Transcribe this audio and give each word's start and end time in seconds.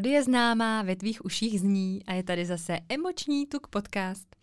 Melodie 0.00 0.22
známá, 0.22 0.82
ve 0.82 0.96
tvých 0.96 1.24
uších 1.24 1.60
zní 1.60 2.02
a 2.06 2.12
je 2.12 2.22
tady 2.22 2.46
zase 2.46 2.78
Emoční 2.88 3.46
tuk 3.46 3.66
podcast. 3.66 4.36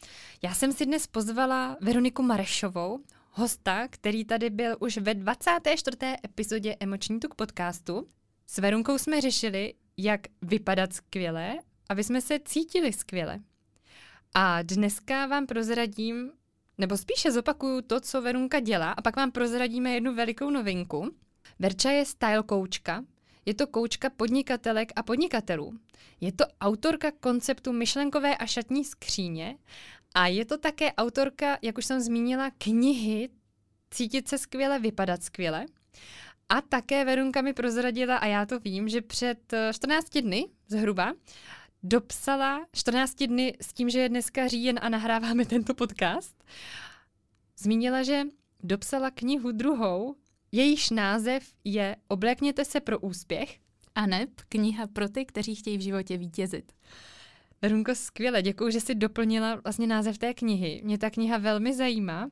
Já 0.43 0.53
jsem 0.53 0.71
si 0.73 0.85
dnes 0.85 1.07
pozvala 1.07 1.77
Veroniku 1.81 2.23
Marešovou, 2.23 2.99
hosta, 3.31 3.87
který 3.87 4.25
tady 4.25 4.49
byl 4.49 4.77
už 4.79 4.97
ve 4.97 5.13
24. 5.13 5.97
epizodě 6.25 6.75
Emoční 6.79 7.19
tuk 7.19 7.35
podcastu. 7.35 8.07
S 8.47 8.57
Verunkou 8.57 8.97
jsme 8.97 9.21
řešili, 9.21 9.73
jak 9.97 10.21
vypadat 10.41 10.93
skvěle, 10.93 11.57
aby 11.89 12.03
jsme 12.03 12.21
se 12.21 12.39
cítili 12.45 12.93
skvěle. 12.93 13.39
A 14.33 14.61
dneska 14.61 15.25
vám 15.25 15.45
prozradím, 15.45 16.31
nebo 16.77 16.97
spíše 16.97 17.31
zopakuju 17.31 17.81
to, 17.81 17.99
co 17.99 18.21
Verunka 18.21 18.59
dělá 18.59 18.91
a 18.91 19.01
pak 19.01 19.15
vám 19.15 19.31
prozradíme 19.31 19.91
jednu 19.91 20.15
velikou 20.15 20.49
novinku. 20.49 21.15
Verča 21.59 21.89
je 21.91 22.05
style 22.05 22.43
koučka, 22.43 23.03
je 23.47 23.53
to 23.53 23.67
koučka 23.67 24.09
podnikatelek 24.09 24.91
a 24.95 25.03
podnikatelů. 25.03 25.73
Je 26.21 26.31
to 26.31 26.45
autorka 26.61 27.11
konceptu 27.11 27.73
myšlenkové 27.73 28.37
a 28.37 28.45
šatní 28.45 28.85
skříně 28.85 29.57
a 30.15 30.27
je 30.27 30.45
to 30.45 30.57
také 30.57 30.93
autorka, 30.93 31.57
jak 31.61 31.77
už 31.77 31.85
jsem 31.85 32.01
zmínila, 32.01 32.51
knihy 32.57 33.29
Cítit 33.91 34.27
se 34.27 34.37
skvěle, 34.37 34.79
vypadat 34.79 35.23
skvěle. 35.23 35.65
A 36.49 36.61
také 36.61 37.05
Verunka 37.05 37.41
mi 37.41 37.53
prozradila, 37.53 38.17
a 38.17 38.25
já 38.25 38.45
to 38.45 38.59
vím, 38.59 38.89
že 38.89 39.01
před 39.01 39.53
14 39.71 40.15
eh, 40.15 40.21
dny 40.21 40.47
zhruba 40.67 41.13
dopsala 41.83 42.65
14 42.73 43.23
dny 43.23 43.57
s 43.61 43.73
tím, 43.73 43.89
že 43.89 43.99
je 43.99 44.09
dneska 44.09 44.47
říjen 44.47 44.79
a 44.81 44.89
nahráváme 44.89 45.45
tento 45.55 45.73
podcast. 45.73 46.43
Zmínila, 47.57 48.03
že 48.03 48.23
dopsala 48.63 49.11
knihu 49.11 49.51
druhou 49.51 50.15
Jejíž 50.51 50.89
název 50.89 51.53
je 51.63 51.95
Oblékněte 52.07 52.65
se 52.65 52.79
pro 52.79 52.99
úspěch. 52.99 53.59
A 53.95 54.05
neb 54.05 54.29
kniha 54.49 54.87
pro 54.87 55.09
ty, 55.09 55.25
kteří 55.25 55.55
chtějí 55.55 55.77
v 55.77 55.81
životě 55.81 56.17
vítězit. 56.17 56.71
Runko, 57.63 57.95
skvěle, 57.95 58.41
děkuji, 58.41 58.71
že 58.71 58.81
jsi 58.81 58.95
doplnila 58.95 59.55
vlastně 59.55 59.87
název 59.87 60.17
té 60.17 60.33
knihy. 60.33 60.81
Mě 60.83 60.97
ta 60.97 61.09
kniha 61.09 61.37
velmi 61.37 61.73
zajímá, 61.73 62.29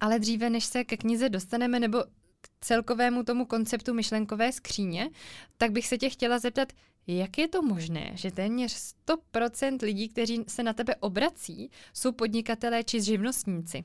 ale 0.00 0.18
dříve, 0.18 0.50
než 0.50 0.64
se 0.64 0.84
ke 0.84 0.96
knize 0.96 1.28
dostaneme, 1.28 1.80
nebo 1.80 1.98
k 2.40 2.48
celkovému 2.60 3.22
tomu 3.24 3.46
konceptu 3.46 3.94
myšlenkové 3.94 4.52
skříně, 4.52 5.10
tak 5.56 5.72
bych 5.72 5.86
se 5.86 5.98
tě 5.98 6.10
chtěla 6.10 6.38
zeptat, 6.38 6.72
jak 7.06 7.38
je 7.38 7.48
to 7.48 7.62
možné, 7.62 8.10
že 8.14 8.30
téměř 8.30 8.94
100% 9.06 9.78
lidí, 9.82 10.08
kteří 10.08 10.44
se 10.48 10.62
na 10.62 10.72
tebe 10.72 10.94
obrací, 10.96 11.70
jsou 11.94 12.12
podnikatelé 12.12 12.84
či 12.84 13.02
živnostníci? 13.02 13.84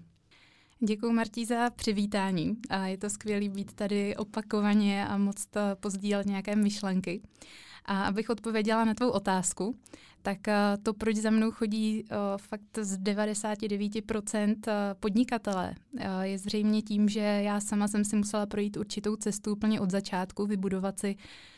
Děkuji 0.79 1.11
Martí 1.11 1.45
za 1.45 1.69
přivítání 1.69 2.57
a 2.69 2.87
je 2.87 2.97
to 2.97 3.09
skvělé 3.09 3.49
být 3.49 3.73
tady 3.73 4.15
opakovaně 4.15 5.07
a 5.07 5.17
moc 5.17 5.45
to 5.45 5.59
pozdílet 5.79 6.25
nějaké 6.27 6.55
myšlenky. 6.55 7.21
A 7.85 8.03
abych 8.03 8.29
odpověděla 8.29 8.85
na 8.85 8.93
tvou 8.93 9.09
otázku, 9.09 9.75
tak 10.21 10.47
eh, 10.47 10.77
to, 10.83 10.93
proč 10.93 11.15
za 11.15 11.29
mnou 11.29 11.51
chodí 11.51 12.03
uh, 12.03 12.17
fakt 12.37 12.79
z 12.81 12.97
99% 12.99 14.55
eh, 14.67 14.95
podnikatele, 14.99 15.75
je 16.21 16.37
zřejmě 16.37 16.81
tím, 16.81 17.09
že 17.09 17.19
já 17.19 17.59
sama 17.59 17.87
jsem 17.87 18.03
si 18.03 18.15
musela 18.15 18.45
projít 18.45 18.77
určitou 18.77 19.15
cestu 19.15 19.51
úplně 19.51 19.81
od 19.81 19.91
začátku, 19.91 20.45
vybudovat 20.45 20.99
si 20.99 21.15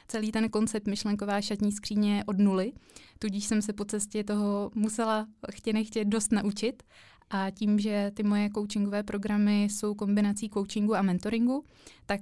celý 0.07 0.31
ten 0.31 0.49
koncept 0.49 0.87
myšlenková 0.87 1.41
šatní 1.41 1.71
skříně 1.71 2.23
od 2.27 2.37
nuly. 2.37 2.71
Tudíž 3.19 3.45
jsem 3.45 3.61
se 3.61 3.73
po 3.73 3.85
cestě 3.85 4.23
toho 4.23 4.71
musela 4.75 5.27
chtě 5.51 5.73
nechtě 5.73 6.05
dost 6.05 6.31
naučit 6.31 6.83
a 7.29 7.51
tím, 7.51 7.79
že 7.79 8.11
ty 8.13 8.23
moje 8.23 8.49
coachingové 8.55 9.03
programy 9.03 9.63
jsou 9.63 9.95
kombinací 9.95 10.49
coachingu 10.49 10.95
a 10.95 11.01
mentoringu, 11.01 11.65
tak 12.05 12.21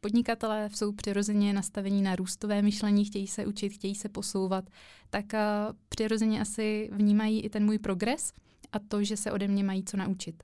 podnikatelé 0.00 0.68
jsou 0.74 0.92
přirozeně 0.92 1.52
nastavení 1.52 2.02
na 2.02 2.16
růstové 2.16 2.62
myšlení, 2.62 3.04
chtějí 3.04 3.26
se 3.26 3.46
učit, 3.46 3.68
chtějí 3.68 3.94
se 3.94 4.08
posouvat, 4.08 4.64
tak 5.10 5.24
přirozeně 5.88 6.40
asi 6.40 6.90
vnímají 6.92 7.40
i 7.40 7.50
ten 7.50 7.64
můj 7.64 7.78
progres 7.78 8.32
a 8.72 8.78
to, 8.78 9.04
že 9.04 9.16
se 9.16 9.32
ode 9.32 9.48
mě 9.48 9.64
mají 9.64 9.84
co 9.84 9.96
naučit. 9.96 10.42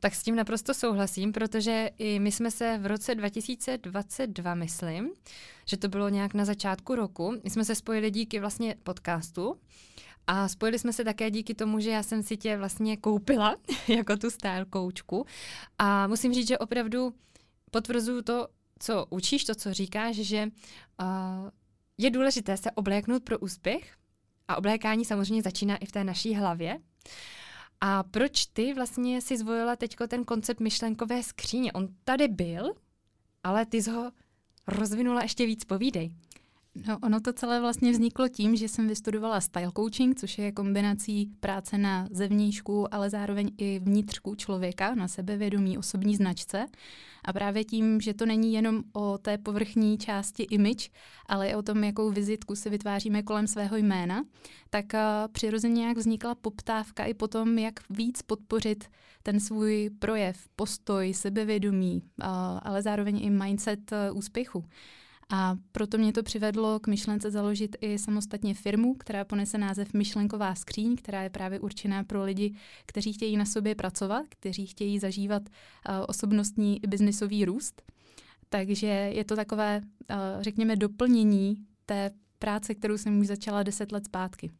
Tak 0.00 0.14
s 0.14 0.22
tím 0.22 0.36
naprosto 0.36 0.74
souhlasím, 0.74 1.32
protože 1.32 1.90
i 1.98 2.18
my 2.18 2.32
jsme 2.32 2.50
se 2.50 2.78
v 2.78 2.86
roce 2.86 3.14
2022, 3.14 4.54
myslím, 4.54 5.10
že 5.66 5.76
to 5.76 5.88
bylo 5.88 6.08
nějak 6.08 6.34
na 6.34 6.44
začátku 6.44 6.94
roku, 6.94 7.34
my 7.44 7.50
jsme 7.50 7.64
se 7.64 7.74
spojili 7.74 8.10
díky 8.10 8.40
vlastně 8.40 8.74
podcastu 8.82 9.56
a 10.26 10.48
spojili 10.48 10.78
jsme 10.78 10.92
se 10.92 11.04
také 11.04 11.30
díky 11.30 11.54
tomu, 11.54 11.80
že 11.80 11.90
já 11.90 12.02
jsem 12.02 12.22
si 12.22 12.36
tě 12.36 12.56
vlastně 12.56 12.96
koupila 12.96 13.56
jako 13.88 14.16
tu 14.16 14.30
style 14.30 14.64
koučku. 14.64 15.26
A 15.78 16.06
musím 16.06 16.34
říct, 16.34 16.48
že 16.48 16.58
opravdu 16.58 17.14
potvrzuju 17.70 18.22
to, 18.22 18.48
co 18.78 19.06
učíš, 19.10 19.44
to, 19.44 19.54
co 19.54 19.74
říkáš, 19.74 20.16
že 20.16 20.48
uh, 21.00 21.06
je 21.98 22.10
důležité 22.10 22.56
se 22.56 22.70
obléknout 22.70 23.24
pro 23.24 23.38
úspěch. 23.38 23.94
A 24.48 24.56
oblékání 24.56 25.04
samozřejmě 25.04 25.42
začíná 25.42 25.76
i 25.76 25.86
v 25.86 25.92
té 25.92 26.04
naší 26.04 26.34
hlavě. 26.34 26.78
A 27.80 28.02
proč 28.02 28.46
ty 28.46 28.74
vlastně 28.74 29.20
si 29.20 29.38
zvolila 29.38 29.76
teď 29.76 29.96
ten 30.08 30.24
koncept 30.24 30.60
myšlenkové 30.60 31.22
skříně? 31.22 31.72
On 31.72 31.88
tady 32.04 32.28
byl, 32.28 32.74
ale 33.44 33.66
ty 33.66 33.82
jsi 33.82 33.90
ho 33.90 34.12
rozvinula 34.66 35.22
ještě 35.22 35.46
víc, 35.46 35.64
povídej. 35.64 36.10
No, 36.74 36.98
ono 37.02 37.20
to 37.20 37.32
celé 37.32 37.60
vlastně 37.60 37.92
vzniklo 37.92 38.28
tím, 38.28 38.56
že 38.56 38.68
jsem 38.68 38.88
vystudovala 38.88 39.40
style 39.40 39.72
coaching, 39.76 40.18
což 40.18 40.38
je 40.38 40.52
kombinací 40.52 41.30
práce 41.40 41.78
na 41.78 42.08
zevníšku, 42.10 42.94
ale 42.94 43.10
zároveň 43.10 43.50
i 43.58 43.78
vnitřku 43.78 44.34
člověka, 44.34 44.94
na 44.94 45.08
sebevědomí, 45.08 45.78
osobní 45.78 46.16
značce. 46.16 46.66
A 47.24 47.32
právě 47.32 47.64
tím, 47.64 48.00
že 48.00 48.14
to 48.14 48.26
není 48.26 48.52
jenom 48.52 48.82
o 48.92 49.18
té 49.18 49.38
povrchní 49.38 49.98
části 49.98 50.42
image, 50.42 50.90
ale 51.26 51.48
i 51.48 51.54
o 51.54 51.62
tom, 51.62 51.84
jakou 51.84 52.10
vizitku 52.10 52.56
si 52.56 52.70
vytváříme 52.70 53.22
kolem 53.22 53.46
svého 53.46 53.76
jména, 53.76 54.24
tak 54.70 54.84
uh, 54.94 55.00
přirozeně 55.32 55.86
jak 55.86 55.96
vznikla 55.96 56.34
poptávka 56.34 57.04
i 57.04 57.14
potom, 57.14 57.58
jak 57.58 57.74
víc 57.90 58.22
podpořit 58.22 58.84
ten 59.22 59.40
svůj 59.40 59.90
projev, 59.98 60.48
postoj, 60.56 61.14
sebevědomí, 61.14 62.02
uh, 62.02 62.26
ale 62.62 62.82
zároveň 62.82 63.24
i 63.24 63.30
mindset 63.30 63.92
uh, 63.92 64.18
úspěchu. 64.18 64.64
A 65.32 65.56
proto 65.72 65.98
mě 65.98 66.12
to 66.12 66.22
přivedlo 66.22 66.80
k 66.80 66.86
myšlence 66.86 67.30
založit 67.30 67.76
i 67.80 67.98
samostatně 67.98 68.54
firmu, 68.54 68.94
která 68.94 69.24
ponese 69.24 69.58
název 69.58 69.92
Myšlenková 69.94 70.54
skříň, 70.54 70.96
která 70.96 71.22
je 71.22 71.30
právě 71.30 71.60
určená 71.60 72.04
pro 72.04 72.24
lidi, 72.24 72.54
kteří 72.86 73.12
chtějí 73.12 73.36
na 73.36 73.44
sobě 73.44 73.74
pracovat, 73.74 74.26
kteří 74.28 74.66
chtějí 74.66 74.98
zažívat 74.98 75.42
uh, 75.42 75.94
osobnostní 76.08 76.84
i 76.84 76.86
biznisový 76.86 77.44
růst. 77.44 77.82
Takže 78.48 78.86
je 78.86 79.24
to 79.24 79.36
takové, 79.36 79.80
uh, 79.80 80.16
řekněme, 80.40 80.76
doplnění 80.76 81.56
té 81.86 82.10
práce, 82.38 82.74
kterou 82.74 82.98
jsem 82.98 83.20
už 83.20 83.26
začala 83.26 83.62
deset 83.62 83.92
let 83.92 84.04
zpátky. 84.04 84.50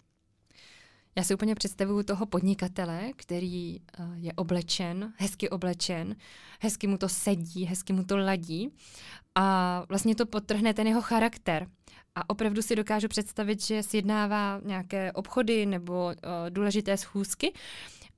Já 1.17 1.25
si 1.25 1.35
úplně 1.35 1.55
představuju 1.55 2.03
toho 2.03 2.27
podnikatele, 2.27 3.11
který 3.17 3.79
uh, 3.81 4.15
je 4.15 4.33
oblečen, 4.33 5.13
hezky 5.17 5.49
oblečen, 5.49 6.17
hezky 6.61 6.87
mu 6.87 6.99
to 6.99 7.09
sedí, 7.09 7.65
hezky 7.65 7.93
mu 7.93 8.05
to 8.05 8.17
ladí 8.17 8.71
a 9.35 9.85
vlastně 9.89 10.15
to 10.15 10.27
podtrhne 10.27 10.75
ten 10.75 10.87
jeho 10.87 11.03
charakter. 11.03 11.67
A 12.15 12.31
opravdu 12.31 12.63
si 12.63 12.77
dokážu 12.77 13.09
představit, 13.09 13.63
že 13.63 13.83
sjednává 13.83 14.61
nějaké 14.65 15.13
obchody 15.13 15.67
nebo 15.67 16.05
uh, 16.05 16.13
důležité 16.49 16.97
schůzky 16.97 17.53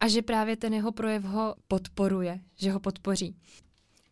a 0.01 0.09
že 0.09 0.23
právě 0.23 0.57
ten 0.57 0.75
jeho 0.75 0.93
projev 0.93 1.25
ho 1.25 1.55
podporuje, 1.69 2.41
že 2.57 2.73
ho 2.73 2.81
podpoří. 2.81 3.37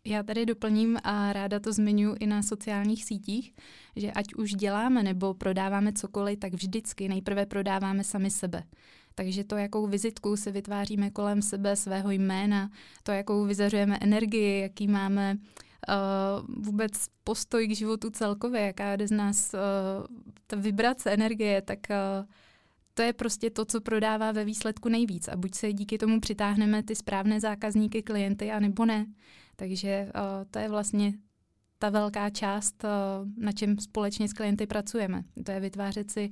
Já 0.04 0.22
tady 0.22 0.46
doplním 0.46 0.98
a 1.02 1.32
ráda 1.32 1.60
to 1.60 1.72
zmiňuji 1.72 2.16
i 2.20 2.26
na 2.26 2.42
sociálních 2.42 3.04
sítích, 3.04 3.54
že 3.96 4.12
ať 4.12 4.34
už 4.34 4.54
děláme 4.54 5.02
nebo 5.02 5.34
prodáváme 5.34 5.92
cokoliv, 5.92 6.38
tak 6.38 6.52
vždycky 6.52 7.08
nejprve 7.08 7.46
prodáváme 7.46 8.04
sami 8.04 8.30
sebe. 8.30 8.62
Takže 9.14 9.44
to, 9.44 9.56
jakou 9.56 9.86
vizitku 9.86 10.36
si 10.36 10.50
vytváříme 10.50 11.10
kolem 11.10 11.42
sebe, 11.42 11.76
svého 11.76 12.10
jména, 12.10 12.70
to, 13.02 13.12
jakou 13.12 13.44
vyzařujeme 13.44 13.98
energii, 14.00 14.60
jaký 14.60 14.88
máme 14.88 15.34
uh, 15.34 15.40
vůbec 16.48 16.92
postoj 17.24 17.68
k 17.68 17.76
životu 17.76 18.10
celkově, 18.10 18.60
jaká 18.60 18.96
jde 18.96 19.08
z 19.08 19.10
nás 19.10 19.54
uh, 19.54 19.60
ta 20.46 20.56
vibrace 20.56 21.10
energie, 21.10 21.62
tak 21.62 21.78
uh, 21.90 22.26
to 22.94 23.02
je 23.02 23.12
prostě 23.12 23.50
to, 23.50 23.64
co 23.64 23.80
prodává 23.80 24.32
ve 24.32 24.44
výsledku 24.44 24.88
nejvíc. 24.88 25.28
A 25.28 25.36
buď 25.36 25.54
se 25.54 25.72
díky 25.72 25.98
tomu 25.98 26.20
přitáhneme 26.20 26.82
ty 26.82 26.94
správné 26.94 27.40
zákazníky, 27.40 28.02
klienty, 28.02 28.50
anebo 28.50 28.86
ne. 28.86 29.06
Takže 29.56 30.10
uh, 30.14 30.20
to 30.50 30.58
je 30.58 30.68
vlastně 30.68 31.12
ta 31.78 31.90
velká 31.90 32.30
část, 32.30 32.84
uh, 32.84 33.44
na 33.44 33.52
čem 33.52 33.78
společně 33.78 34.28
s 34.28 34.32
klienty 34.32 34.66
pracujeme. 34.66 35.22
To 35.44 35.52
je 35.52 35.60
vytvářet 35.60 36.10
si 36.10 36.30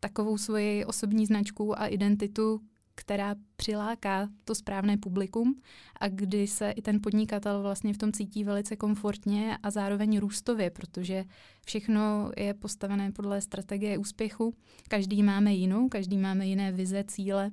takovou 0.00 0.38
svoji 0.38 0.84
osobní 0.84 1.26
značku 1.26 1.80
a 1.80 1.86
identitu, 1.86 2.60
která 2.96 3.34
přiláká 3.56 4.28
to 4.44 4.54
správné 4.54 4.96
publikum 4.96 5.60
a 6.00 6.08
kdy 6.08 6.46
se 6.46 6.70
i 6.70 6.82
ten 6.82 7.00
podnikatel 7.02 7.62
vlastně 7.62 7.94
v 7.94 7.98
tom 7.98 8.12
cítí 8.12 8.44
velice 8.44 8.76
komfortně 8.76 9.58
a 9.62 9.70
zároveň 9.70 10.18
růstově, 10.18 10.70
protože 10.70 11.24
všechno 11.66 12.30
je 12.36 12.54
postavené 12.54 13.12
podle 13.12 13.40
strategie 13.40 13.98
úspěchu. 13.98 14.54
Každý 14.88 15.22
máme 15.22 15.54
jinou, 15.54 15.88
každý 15.88 16.18
máme 16.18 16.46
jiné 16.46 16.72
vize, 16.72 17.04
cíle 17.04 17.50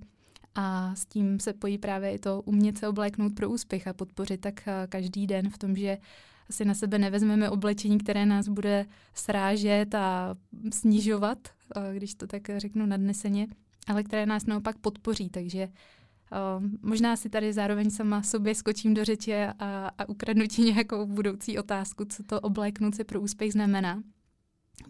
a 0.56 0.95
s 0.95 1.06
tím 1.06 1.40
se 1.40 1.54
pojí 1.54 1.78
právě 1.78 2.12
i 2.12 2.19
to 2.19 2.42
umět 2.42 2.78
se 2.78 2.88
obléknout 2.88 3.36
pro 3.36 3.50
úspěch 3.50 3.88
a 3.88 3.94
podpořit 3.94 4.42
tak 4.42 4.68
eh, 4.68 4.88
každý 4.90 5.28
den 5.28 5.50
v 5.50 5.57
tom, 5.57 5.75
že 5.75 5.98
si 6.51 6.66
na 6.66 6.74
sebe 6.74 6.98
nevezmeme 6.98 7.50
oblečení, 7.50 7.98
které 7.98 8.25
nás 8.25 8.48
bude 8.48 8.86
srážet 9.13 9.95
a 9.95 10.36
snižovat, 10.74 11.38
když 11.94 12.16
to 12.16 12.28
tak 12.28 12.50
řeknu 12.57 12.86
nadneseně, 12.86 13.48
ale 13.88 14.03
které 14.03 14.25
nás 14.25 14.45
naopak 14.45 14.77
podpoří. 14.77 15.30
Takže 15.30 15.68
Uh, 16.57 16.63
možná 16.81 17.15
si 17.15 17.30
tady 17.30 17.53
zároveň 17.53 17.89
sama 17.89 18.24
sobě 18.24 18.56
skočím 18.56 18.94
do 18.94 19.06
řeči 19.06 19.35
a, 19.35 19.91
a 19.97 20.09
ukradnu 20.09 20.47
ti 20.47 20.62
nějakou 20.62 21.06
budoucí 21.06 21.57
otázku, 21.57 22.06
co 22.06 22.24
to 22.24 22.39
obléknout 22.39 22.95
se 22.95 23.03
pro 23.03 23.21
úspěch 23.21 23.51
znamená. 23.51 24.03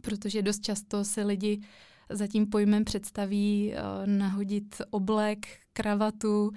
Protože 0.02 0.42
dost 0.42 0.64
často 0.64 1.06
se 1.06 1.24
lidi 1.24 1.62
za 2.10 2.28
tím 2.28 2.50
pojmem 2.50 2.86
představí 2.86 3.74
uh, 3.74 4.08
nahodit 4.08 4.82
oblek, 4.90 5.48
kravatu, 5.74 6.48
uh, 6.48 6.54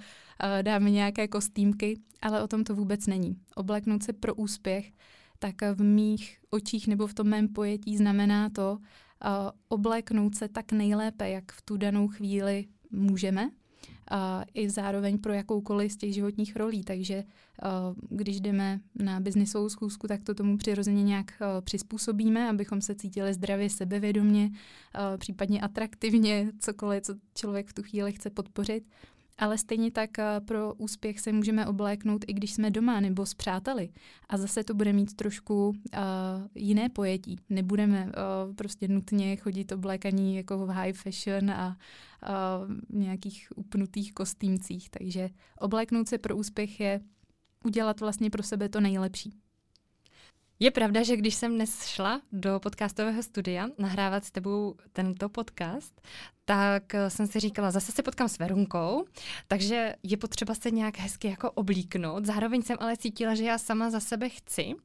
dáme 0.61 0.91
nějaké 0.91 1.27
kostýmky, 1.27 1.99
ale 2.21 2.43
o 2.43 2.47
tom 2.47 2.63
to 2.63 2.75
vůbec 2.75 3.07
není. 3.07 3.37
Obléknout 3.55 4.03
se 4.03 4.13
pro 4.13 4.35
úspěch, 4.35 4.91
tak 5.39 5.55
v 5.75 5.83
mých 5.83 6.37
očích 6.49 6.87
nebo 6.87 7.07
v 7.07 7.13
tom 7.13 7.27
mém 7.27 7.47
pojetí 7.47 7.97
znamená 7.97 8.49
to 8.49 8.77
obléknout 9.67 10.35
se 10.35 10.47
tak 10.47 10.71
nejlépe, 10.71 11.29
jak 11.29 11.51
v 11.51 11.61
tu 11.61 11.77
danou 11.77 12.07
chvíli 12.07 12.65
můžeme, 12.91 13.49
a 14.11 14.43
i 14.53 14.69
zároveň 14.69 15.17
pro 15.17 15.33
jakoukoliv 15.33 15.91
z 15.91 15.97
těch 15.97 16.13
životních 16.13 16.55
rolí. 16.55 16.83
Takže 16.83 17.23
když 18.09 18.41
jdeme 18.41 18.79
na 18.95 19.19
biznisovou 19.19 19.69
schůzku, 19.69 20.07
tak 20.07 20.23
to 20.23 20.33
tomu 20.33 20.57
přirozeně 20.57 21.03
nějak 21.03 21.31
přizpůsobíme, 21.61 22.49
abychom 22.49 22.81
se 22.81 22.95
cítili 22.95 23.33
zdravě, 23.33 23.69
sebevědomě, 23.69 24.49
případně 25.17 25.61
atraktivně, 25.61 26.51
cokoliv, 26.59 27.03
co 27.03 27.15
člověk 27.35 27.67
v 27.67 27.73
tu 27.73 27.83
chvíli 27.83 28.11
chce 28.11 28.29
podpořit. 28.29 28.83
Ale 29.37 29.57
stejně 29.57 29.91
tak 29.91 30.19
eh, 30.19 30.41
pro 30.45 30.73
úspěch 30.73 31.19
se 31.19 31.31
můžeme 31.31 31.67
obléknout, 31.67 32.25
i 32.27 32.33
když 32.33 32.53
jsme 32.53 32.71
doma 32.71 32.99
nebo 32.99 33.25
s 33.25 33.33
přáteli. 33.33 33.89
A 34.29 34.37
zase 34.37 34.63
to 34.63 34.73
bude 34.73 34.93
mít 34.93 35.15
trošku 35.15 35.67
uh, 35.67 35.75
jiné 36.55 36.89
pojetí. 36.89 37.39
Nebudeme 37.49 38.05
uh, 38.05 38.55
prostě 38.55 38.87
nutně 38.87 39.35
chodit 39.35 39.71
oblékaní 39.71 40.35
jako 40.35 40.57
v 40.57 40.69
high 40.69 40.93
fashion 40.93 41.51
a 41.51 41.77
uh, 42.29 42.99
nějakých 42.99 43.47
upnutých 43.55 44.13
kostýmcích. 44.13 44.89
Takže 44.89 45.29
obléknout 45.59 46.07
se 46.07 46.17
pro 46.17 46.37
úspěch 46.37 46.79
je 46.79 46.99
udělat 47.65 47.99
vlastně 47.99 48.29
pro 48.29 48.43
sebe 48.43 48.69
to 48.69 48.81
nejlepší. 48.81 49.46
Je 50.59 50.71
pravda, 50.71 51.03
že 51.03 51.15
když 51.15 51.35
jsem 51.35 51.55
dnes 51.55 51.85
šla 51.85 52.21
do 52.31 52.59
podcastového 52.59 53.23
studia 53.23 53.67
nahrávat 53.77 54.25
s 54.25 54.31
tebou 54.31 54.75
tento 54.93 55.29
podcast, 55.29 56.01
tak 56.45 56.95
eh, 56.95 57.09
jsem 57.09 57.27
si 57.27 57.39
říkala, 57.39 57.71
zase 57.71 57.91
se 57.91 58.03
potkám 58.03 58.29
s 58.29 58.39
Verunkou, 58.39 59.05
takže 59.47 59.95
je 60.03 60.17
potřeba 60.17 60.55
se 60.55 60.71
nějak 60.71 60.97
hezky 60.97 61.27
jako 61.27 61.51
oblíknout. 61.51 62.25
Zároveň 62.25 62.61
jsem 62.61 62.77
ale 62.79 62.97
cítila, 62.97 63.35
že 63.35 63.43
já 63.43 63.57
sama 63.57 63.89
za 63.89 63.99
sebe 63.99 64.29
chci. 64.29 64.75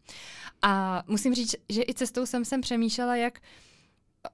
A 0.62 1.02
musím 1.06 1.34
říct, 1.34 1.54
že 1.68 1.82
i 1.82 1.94
cestou 1.94 2.26
jsem 2.26 2.44
sem 2.44 2.60
přemýšlela, 2.60 3.16
jak 3.16 3.38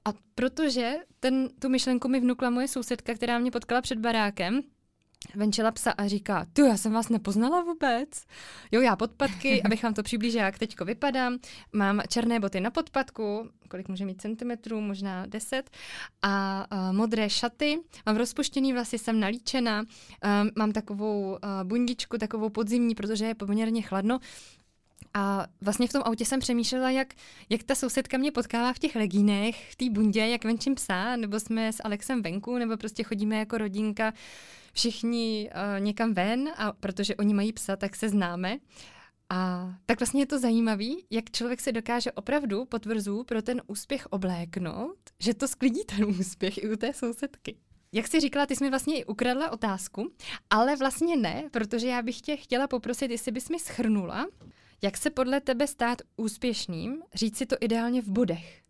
a 0.05 0.11
protože 0.35 0.94
ten, 1.20 1.49
tu 1.58 1.69
myšlenku 1.69 2.08
mi 2.08 2.20
vnukla 2.20 2.50
moje 2.50 2.69
sousedka, 2.69 3.14
která 3.14 3.38
mě 3.38 3.50
potkala 3.50 3.81
před 3.81 3.99
barákem, 3.99 4.62
venčila 5.34 5.70
psa 5.70 5.90
a 5.90 6.06
říká, 6.08 6.46
tu, 6.52 6.64
já 6.64 6.76
jsem 6.76 6.92
vás 6.92 7.08
nepoznala 7.08 7.62
vůbec. 7.62 8.08
Jo, 8.72 8.80
já 8.80 8.96
podpatky, 8.96 9.62
abych 9.64 9.82
vám 9.82 9.94
to 9.94 10.02
přiblížila, 10.02 10.44
jak 10.44 10.58
teďko 10.58 10.84
vypadám. 10.84 11.38
Mám 11.72 12.00
černé 12.08 12.40
boty 12.40 12.60
na 12.60 12.70
podpatku, 12.70 13.50
kolik 13.68 13.88
může 13.88 14.04
mít 14.04 14.20
centimetrů, 14.20 14.80
možná 14.80 15.26
10, 15.26 15.70
a 16.22 16.66
uh, 16.72 16.96
modré 16.96 17.30
šaty. 17.30 17.78
Mám 18.06 18.16
rozpuštěný 18.16 18.72
vlasy, 18.72 18.98
jsem 18.98 19.20
nalíčena, 19.20 19.80
uh, 19.80 20.30
mám 20.56 20.72
takovou 20.72 21.30
uh, 21.30 21.38
bundičku, 21.64 22.18
takovou 22.18 22.48
podzimní, 22.48 22.94
protože 22.94 23.24
je 23.26 23.34
poměrně 23.34 23.82
chladno. 23.82 24.18
A 25.14 25.46
vlastně 25.60 25.88
v 25.88 25.93
tom 25.93 26.02
autě 26.05 26.25
jsem 26.25 26.40
přemýšlela, 26.40 26.90
jak, 26.90 27.14
jak 27.49 27.62
ta 27.62 27.75
sousedka 27.75 28.19
mě 28.19 28.32
potkává 28.32 28.72
v 28.72 28.78
těch 28.78 28.94
legínech, 28.94 29.72
v 29.72 29.76
té 29.76 29.90
bundě, 29.90 30.26
jak 30.26 30.44
venčím 30.44 30.75
psa, 30.75 31.16
nebo 31.16 31.40
jsme 31.40 31.72
s 31.72 31.84
Alexem 31.84 32.22
venku, 32.22 32.58
nebo 32.58 32.76
prostě 32.76 33.02
chodíme 33.02 33.38
jako 33.38 33.58
rodinka 33.58 34.12
všichni 34.72 35.50
uh, 35.50 35.84
někam 35.84 36.14
ven, 36.14 36.49
a 36.56 36.72
protože 36.72 37.16
oni 37.16 37.34
mají 37.34 37.52
psa, 37.52 37.76
tak 37.76 37.96
se 37.96 38.08
známe. 38.08 38.58
A 39.31 39.70
tak 39.87 40.00
vlastně 40.00 40.22
je 40.22 40.26
to 40.26 40.38
zajímavé, 40.38 40.84
jak 41.11 41.31
člověk 41.31 41.61
se 41.61 41.72
dokáže 41.72 42.12
opravdu, 42.12 42.64
potvrzu, 42.64 43.25
pro 43.25 43.43
ten 43.43 43.62
úspěch 43.66 44.06
obléknout, 44.06 44.99
že 45.20 45.34
to 45.34 45.49
sklidí 45.49 45.84
ten 45.84 46.04
úspěch 46.04 46.58
i 46.58 46.72
u 46.72 46.76
té 46.76 46.93
sousedky. 46.93 47.56
Jak 47.93 48.08
jsi 48.08 48.20
říkala, 48.20 48.46
ty 48.46 48.56
jsi 48.56 48.64
mi 48.64 48.70
vlastně 48.70 48.99
i 48.99 49.04
ukradla 49.04 49.50
otázku, 49.50 50.12
ale 50.50 50.76
vlastně 50.76 51.16
ne, 51.16 51.44
protože 51.50 51.88
já 51.88 52.02
bych 52.02 52.20
tě 52.20 52.37
chtěla 52.37 52.66
poprosit, 52.66 53.11
jestli 53.11 53.32
bys 53.32 53.49
mi 53.49 53.58
schrnula, 53.58 54.26
jak 54.82 54.96
se 54.96 55.10
podle 55.10 55.40
tebe 55.40 55.66
stát 55.66 56.02
úspěšným, 56.16 57.02
říct 57.14 57.36
si 57.36 57.46
to 57.46 57.56
ideálně 57.60 58.02
v 58.02 58.08
bodech. 58.08 58.62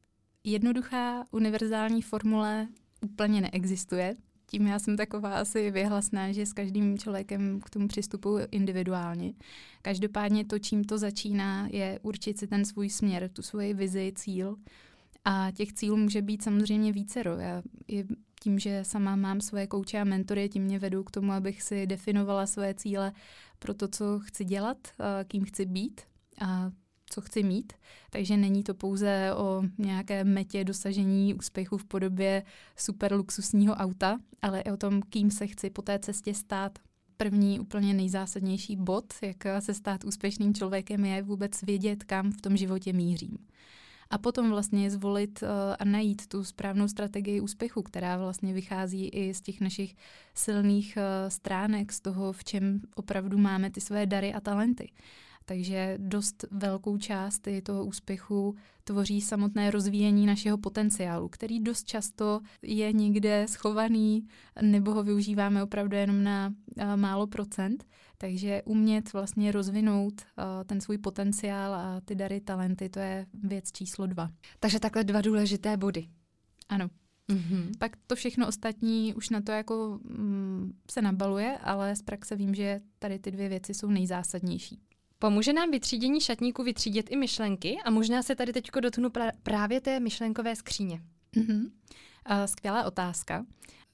Jednoduchá 0.44 1.24
univerzální 1.30 2.02
formule 2.02 2.68
úplně 3.02 3.40
neexistuje 3.40 4.16
tím 4.50 4.66
já 4.66 4.78
jsem 4.78 4.96
taková 4.96 5.38
asi 5.38 5.70
vyhlasná, 5.70 6.32
že 6.32 6.46
s 6.46 6.52
každým 6.52 6.98
člověkem 6.98 7.60
k 7.60 7.70
tomu 7.70 7.88
přistupuji 7.88 8.46
individuálně. 8.50 9.32
Každopádně 9.82 10.44
to, 10.44 10.58
čím 10.58 10.84
to 10.84 10.98
začíná, 10.98 11.68
je 11.70 11.98
určit 12.02 12.38
si 12.38 12.46
ten 12.46 12.64
svůj 12.64 12.90
směr, 12.90 13.30
tu 13.32 13.42
svoji 13.42 13.74
vizi, 13.74 14.12
cíl. 14.16 14.56
A 15.24 15.50
těch 15.50 15.72
cílů 15.72 15.96
může 15.96 16.22
být 16.22 16.42
samozřejmě 16.42 16.92
vícero. 16.92 17.36
Já 17.36 17.62
je 17.88 18.04
tím, 18.40 18.58
že 18.58 18.84
sama 18.84 19.16
mám 19.16 19.40
svoje 19.40 19.66
kouče 19.66 20.00
a 20.00 20.04
mentory, 20.04 20.48
tím 20.48 20.62
mě 20.62 20.78
vedou 20.78 21.02
k 21.02 21.10
tomu, 21.10 21.32
abych 21.32 21.62
si 21.62 21.86
definovala 21.86 22.46
své 22.46 22.74
cíle 22.74 23.12
pro 23.58 23.74
to, 23.74 23.88
co 23.88 24.20
chci 24.20 24.44
dělat, 24.44 24.78
kým 25.28 25.44
chci 25.44 25.66
být 25.66 26.00
a 26.40 26.70
co 27.10 27.20
chci 27.20 27.42
mít. 27.42 27.72
Takže 28.10 28.36
není 28.36 28.62
to 28.62 28.74
pouze 28.74 29.30
o 29.36 29.62
nějaké 29.78 30.24
metě 30.24 30.64
dosažení 30.64 31.34
úspěchu 31.34 31.78
v 31.78 31.84
podobě 31.84 32.42
super 32.76 33.14
luxusního 33.14 33.74
auta, 33.74 34.18
ale 34.42 34.60
i 34.60 34.70
o 34.70 34.76
tom, 34.76 35.02
kým 35.02 35.30
se 35.30 35.46
chci 35.46 35.70
po 35.70 35.82
té 35.82 35.98
cestě 35.98 36.34
stát. 36.34 36.78
První 37.16 37.60
úplně 37.60 37.94
nejzásadnější 37.94 38.76
bod, 38.76 39.04
jak 39.22 39.62
se 39.62 39.74
stát 39.74 40.04
úspěšným 40.04 40.54
člověkem, 40.54 41.04
je 41.04 41.22
vůbec 41.22 41.62
vědět, 41.62 42.04
kam 42.04 42.32
v 42.32 42.40
tom 42.40 42.56
životě 42.56 42.92
mířím. 42.92 43.38
A 44.10 44.18
potom 44.18 44.50
vlastně 44.50 44.90
zvolit 44.90 45.42
uh, 45.42 45.48
a 45.78 45.84
najít 45.84 46.26
tu 46.26 46.44
správnou 46.44 46.88
strategii 46.88 47.40
úspěchu, 47.40 47.82
která 47.82 48.16
vlastně 48.16 48.52
vychází 48.52 49.08
i 49.08 49.34
z 49.34 49.40
těch 49.40 49.60
našich 49.60 49.96
silných 50.34 50.96
uh, 50.96 51.28
stránek, 51.28 51.92
z 51.92 52.00
toho, 52.00 52.32
v 52.32 52.44
čem 52.44 52.80
opravdu 52.94 53.38
máme 53.38 53.70
ty 53.70 53.80
své 53.80 54.06
dary 54.06 54.34
a 54.34 54.40
talenty. 54.40 54.90
Takže 55.48 55.94
dost 55.98 56.44
velkou 56.50 56.98
část 56.98 57.48
toho 57.62 57.84
úspěchu 57.84 58.56
tvoří 58.84 59.20
samotné 59.20 59.70
rozvíjení 59.70 60.26
našeho 60.26 60.58
potenciálu, 60.58 61.28
který 61.28 61.60
dost 61.60 61.84
často 61.84 62.40
je 62.62 62.92
někde 62.92 63.46
schovaný 63.48 64.28
nebo 64.62 64.94
ho 64.94 65.02
využíváme 65.02 65.62
opravdu 65.62 65.96
jenom 65.96 66.22
na 66.24 66.54
málo 66.96 67.26
procent. 67.26 67.84
Takže 68.18 68.62
umět 68.64 69.12
vlastně 69.12 69.52
rozvinout 69.52 70.22
ten 70.66 70.80
svůj 70.80 70.98
potenciál 70.98 71.74
a 71.74 72.00
ty 72.04 72.14
dary, 72.14 72.40
talenty, 72.40 72.88
to 72.88 72.98
je 72.98 73.26
věc 73.42 73.72
číslo 73.72 74.06
dva. 74.06 74.30
Takže 74.60 74.80
takhle 74.80 75.04
dva 75.04 75.20
důležité 75.20 75.76
body. 75.76 76.08
Ano. 76.68 76.90
Mm-hmm. 77.28 77.70
Pak 77.78 77.96
to 78.06 78.16
všechno 78.16 78.48
ostatní 78.48 79.14
už 79.14 79.30
na 79.30 79.40
to 79.40 79.52
jako 79.52 80.00
mm, 80.02 80.72
se 80.90 81.02
nabaluje, 81.02 81.58
ale 81.58 81.96
z 81.96 82.02
praxe 82.02 82.36
vím, 82.36 82.54
že 82.54 82.80
tady 82.98 83.18
ty 83.18 83.30
dvě 83.30 83.48
věci 83.48 83.74
jsou 83.74 83.90
nejzásadnější. 83.90 84.87
Pomůže 85.18 85.52
nám 85.52 85.70
vytřídění 85.70 86.20
šatníku 86.20 86.62
vytřídit 86.62 87.10
i 87.10 87.16
myšlenky 87.16 87.76
a 87.84 87.90
možná 87.90 88.22
se 88.22 88.36
tady 88.36 88.52
teď 88.52 88.70
dotknu 88.80 89.08
pra- 89.08 89.32
právě 89.42 89.80
té 89.80 90.00
myšlenkové 90.00 90.56
skříně. 90.56 91.00
Mm-hmm. 91.36 91.60
Uh, 91.60 92.44
skvělá 92.46 92.84
otázka. 92.84 93.44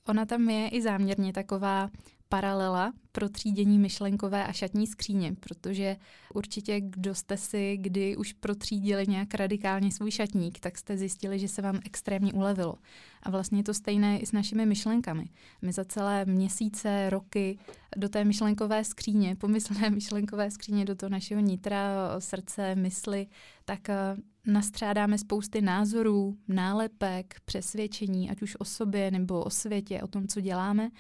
Ona 0.09 0.27
tam 0.27 0.51
je 0.51 0.69
i 0.69 0.83
záměrně 0.83 1.33
taková 1.33 1.91
paralela 2.35 2.93
pro 3.13 3.29
třídění 3.29 3.79
myšlenkové 3.79 4.47
a 4.47 4.53
šatní 4.53 4.87
skříně, 4.87 5.37
protože 5.41 5.97
určitě, 6.35 6.81
kdo 6.81 7.15
jste 7.15 7.37
si 7.37 7.77
kdy 7.77 8.17
už 8.17 8.33
protřídili 8.33 9.07
nějak 9.07 9.35
radikálně 9.35 9.93
svůj 9.93 10.11
šatník, 10.11 10.61
tak 10.61 10.79
jste 10.79 10.97
zjistili, 10.97 11.39
že 11.39 11.49
se 11.49 11.63
vám 11.63 11.81
extrémně 11.87 12.33
ulevilo. 12.33 12.75
A 13.23 13.31
vlastně 13.31 13.59
je 13.59 13.65
to 13.65 13.75
stejné 13.75 14.19
i 14.19 14.27
s 14.27 14.33
našimi 14.33 14.67
myšlenkami. 14.67 15.25
My 15.63 15.73
za 15.73 15.85
celé 15.85 16.25
měsíce, 16.25 17.11
roky 17.11 17.59
do 17.97 18.09
té 18.09 18.25
myšlenkové 18.25 18.85
skříně, 18.85 19.37
pomyslné 19.37 19.91
myšlenkové 20.01 20.51
skříně, 20.51 20.85
do 20.85 20.95
toho 20.95 21.11
našeho 21.11 21.41
nitra, 21.41 21.81
srdce, 22.19 22.75
mysli, 22.75 23.27
tak 23.65 23.89
eh, 23.89 24.17
nastřádáme 24.47 25.19
spousty 25.19 25.63
názorů, 25.63 26.37
nálepek, 26.49 27.35
přesvědčení, 27.45 28.31
ať 28.31 28.43
už 28.43 28.57
o 28.59 28.65
sobě 28.65 29.11
nebo 29.11 29.45
o 29.45 29.51
světě, 29.51 30.03
o 30.03 30.07
tom, 30.07 30.29
co 30.29 30.41
děláme 30.41 30.91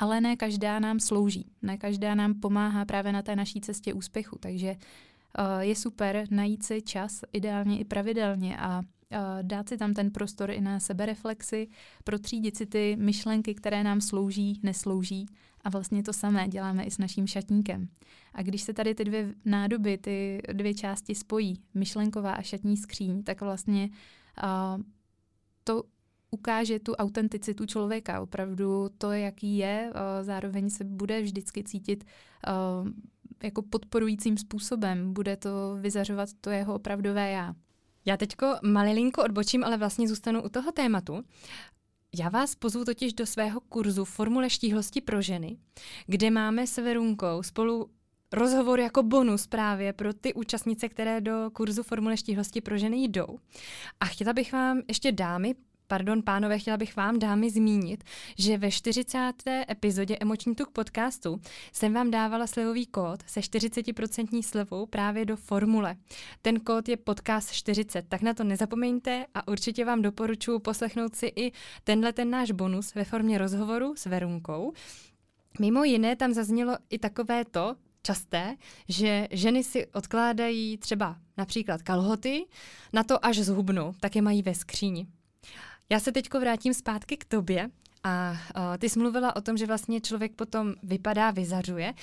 ale 0.00 0.20
ne 0.20 0.36
každá 0.36 0.78
nám 0.78 1.00
slouží, 1.00 1.46
ne 1.62 1.78
každá 1.78 2.14
nám 2.14 2.34
pomáhá 2.34 2.84
právě 2.84 3.12
na 3.12 3.22
té 3.22 3.36
naší 3.36 3.60
cestě 3.60 3.94
úspěchu, 3.94 4.38
takže 4.40 4.70
uh, 4.70 5.60
je 5.60 5.76
super 5.76 6.26
najít 6.30 6.62
si 6.62 6.82
čas, 6.82 7.20
ideálně 7.32 7.78
i 7.78 7.84
pravidelně 7.84 8.58
a 8.58 8.82
dát 9.42 9.68
si 9.68 9.76
tam 9.76 9.94
ten 9.94 10.10
prostor 10.10 10.50
i 10.50 10.60
na 10.60 10.80
sebereflexy, 10.80 11.68
protřídit 12.04 12.56
si 12.56 12.66
ty 12.66 12.96
myšlenky, 13.00 13.54
které 13.54 13.84
nám 13.84 14.00
slouží, 14.00 14.60
neslouží. 14.62 15.26
A 15.64 15.70
vlastně 15.70 16.02
to 16.02 16.12
samé 16.12 16.48
děláme 16.48 16.84
i 16.84 16.90
s 16.90 16.98
naším 16.98 17.26
šatníkem. 17.26 17.88
A 18.34 18.42
když 18.42 18.62
se 18.62 18.72
tady 18.72 18.94
ty 18.94 19.04
dvě 19.04 19.34
nádoby, 19.44 19.98
ty 19.98 20.42
dvě 20.52 20.74
části 20.74 21.14
spojí, 21.14 21.62
myšlenková 21.74 22.32
a 22.32 22.42
šatní 22.42 22.76
skříň, 22.76 23.22
tak 23.22 23.40
vlastně 23.40 23.88
uh, 24.42 24.82
to 25.64 25.82
ukáže 26.30 26.78
tu 26.78 26.94
autenticitu 26.94 27.66
člověka, 27.66 28.20
opravdu 28.20 28.88
to, 28.98 29.12
jaký 29.12 29.56
je, 29.56 29.92
zároveň 30.22 30.70
se 30.70 30.84
bude 30.84 31.22
vždycky 31.22 31.64
cítit 31.64 32.04
jako 33.42 33.62
podporujícím 33.62 34.36
způsobem, 34.38 35.12
bude 35.12 35.36
to 35.36 35.76
vyzařovat 35.80 36.28
to 36.40 36.50
jeho 36.50 36.74
opravdové 36.74 37.30
já. 37.30 37.54
Já 38.04 38.16
teďko 38.16 38.46
malilinko 38.62 39.24
odbočím, 39.24 39.64
ale 39.64 39.76
vlastně 39.76 40.08
zůstanu 40.08 40.42
u 40.42 40.48
toho 40.48 40.72
tématu. 40.72 41.22
Já 42.18 42.28
vás 42.28 42.54
pozvu 42.54 42.84
totiž 42.84 43.12
do 43.12 43.26
svého 43.26 43.60
kurzu 43.60 44.04
Formule 44.04 44.50
štíhlosti 44.50 45.00
pro 45.00 45.22
ženy, 45.22 45.56
kde 46.06 46.30
máme 46.30 46.66
s 46.66 46.76
Verunkou 46.76 47.42
spolu 47.42 47.90
rozhovor 48.32 48.80
jako 48.80 49.02
bonus 49.02 49.46
právě 49.46 49.92
pro 49.92 50.14
ty 50.14 50.34
účastnice, 50.34 50.88
které 50.88 51.20
do 51.20 51.50
kurzu 51.52 51.82
Formule 51.82 52.16
štíhlosti 52.16 52.60
pro 52.60 52.78
ženy 52.78 52.96
jdou. 53.04 53.38
A 54.00 54.06
chtěla 54.06 54.32
bych 54.32 54.52
vám 54.52 54.80
ještě 54.88 55.12
dámy 55.12 55.54
pardon, 55.90 56.22
pánové, 56.22 56.58
chtěla 56.58 56.76
bych 56.76 56.96
vám 56.96 57.18
dámy 57.18 57.50
zmínit, 57.50 58.04
že 58.38 58.58
ve 58.58 58.70
40. 58.70 59.32
epizodě 59.70 60.16
Emoční 60.20 60.54
tuk 60.54 60.70
podcastu 60.70 61.40
jsem 61.72 61.94
vám 61.94 62.10
dávala 62.10 62.46
slevový 62.46 62.86
kód 62.86 63.20
se 63.26 63.40
40% 63.40 64.42
slevou 64.42 64.86
právě 64.86 65.24
do 65.24 65.36
formule. 65.36 65.96
Ten 66.42 66.60
kód 66.60 66.88
je 66.88 66.96
podcast 66.96 67.52
40, 67.52 68.08
tak 68.08 68.22
na 68.22 68.34
to 68.34 68.44
nezapomeňte 68.44 69.26
a 69.34 69.48
určitě 69.48 69.84
vám 69.84 70.02
doporučuji 70.02 70.58
poslechnout 70.58 71.16
si 71.16 71.32
i 71.36 71.52
tenhle 71.84 72.12
ten 72.12 72.30
náš 72.30 72.50
bonus 72.50 72.94
ve 72.94 73.04
formě 73.04 73.38
rozhovoru 73.38 73.94
s 73.96 74.06
Verunkou. 74.06 74.72
Mimo 75.60 75.84
jiné 75.84 76.16
tam 76.16 76.32
zaznělo 76.32 76.76
i 76.90 76.98
takové 76.98 77.44
to, 77.44 77.76
časté, 78.02 78.56
že 78.88 79.28
ženy 79.30 79.64
si 79.64 79.86
odkládají 79.86 80.78
třeba 80.78 81.16
například 81.36 81.82
kalhoty 81.82 82.46
na 82.92 83.04
to, 83.04 83.26
až 83.26 83.38
zhubnou, 83.38 83.94
tak 84.00 84.16
je 84.16 84.22
mají 84.22 84.42
ve 84.42 84.54
skříni. 84.54 85.06
Já 85.90 86.00
se 86.00 86.12
teďko 86.12 86.40
vrátím 86.40 86.74
zpátky 86.74 87.16
k 87.16 87.24
tobě 87.24 87.70
a 88.04 88.30
uh, 88.30 88.76
ty 88.78 88.88
jsi 88.88 88.98
mluvila 88.98 89.36
o 89.36 89.40
tom, 89.40 89.56
že 89.56 89.66
vlastně 89.66 90.00
člověk 90.00 90.34
potom 90.34 90.74
vypadá, 90.82 91.30
vyzařuje. 91.30 91.94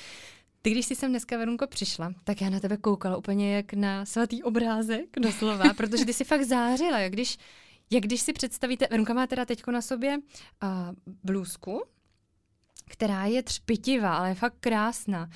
Ty, 0.61 0.71
když 0.71 0.85
jsi 0.85 0.95
sem 0.95 1.11
dneska, 1.11 1.37
Verunko, 1.37 1.67
přišla, 1.67 2.13
tak 2.23 2.41
já 2.41 2.49
na 2.49 2.59
tebe 2.59 2.77
koukala 2.77 3.17
úplně 3.17 3.55
jak 3.55 3.73
na 3.73 4.05
svatý 4.05 4.43
obrázek, 4.43 5.19
doslova, 5.19 5.73
protože 5.77 6.05
ty 6.05 6.13
jsi 6.13 6.23
fakt 6.23 6.43
zářila, 6.43 6.99
jak 6.99 7.11
když, 7.11 7.37
jak 7.89 8.03
když 8.03 8.21
si 8.21 8.33
představíte, 8.33 8.87
Verunka 8.91 9.13
má 9.13 9.27
teda 9.27 9.45
teďko 9.45 9.71
na 9.71 9.81
sobě 9.81 10.17
uh, 10.17 10.69
blůzku, 11.23 11.83
která 12.89 13.25
je 13.25 13.43
třpitivá, 13.43 14.17
ale 14.17 14.29
je 14.29 14.35
fakt 14.35 14.55
krásná. 14.59 15.29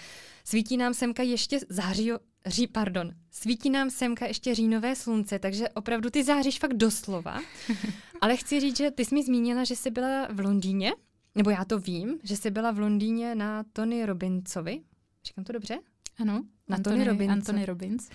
Svítí 0.44 0.78
nám 0.78 0.94
semka 0.94 1.24
ještě 1.24 1.60
září, 1.70 2.12
ří, 2.46 2.68
pardon, 2.68 3.12
svítí 3.32 3.70
nám 3.70 3.90
semka 3.90 4.26
ještě 4.26 4.56
říjnové 4.56 4.96
slunce, 4.96 5.40
takže 5.40 5.70
opravdu 5.70 6.10
ty 6.10 6.24
záříš 6.24 6.60
fakt 6.60 6.74
doslova. 6.74 7.40
Ale 8.22 8.38
chci 8.38 8.60
říct, 8.60 8.78
že 8.78 8.92
ty 8.92 9.06
jsi 9.06 9.16
mi 9.16 9.24
zmínila, 9.24 9.64
že 9.64 9.76
jsi 9.76 9.92
byla 9.92 10.28
v 10.32 10.40
Londýně, 10.40 10.94
nebo 11.36 11.50
já 11.50 11.66
to 11.66 11.80
vím, 11.80 12.20
že 12.24 12.38
jsi 12.38 12.52
byla 12.52 12.72
v 12.72 12.80
Londýně 12.80 13.36
na 13.36 13.64
Tony 13.74 14.06
Robbinsovi. 14.06 14.82
Říkám 15.26 15.46
to 15.46 15.54
dobře? 15.54 15.80
Ano, 16.20 16.44
na 16.68 16.78
Antony, 16.78 16.96
Tony 16.96 17.10
Robbins. 17.10 17.32
Antony 17.32 17.66
Robbins. 17.66 18.10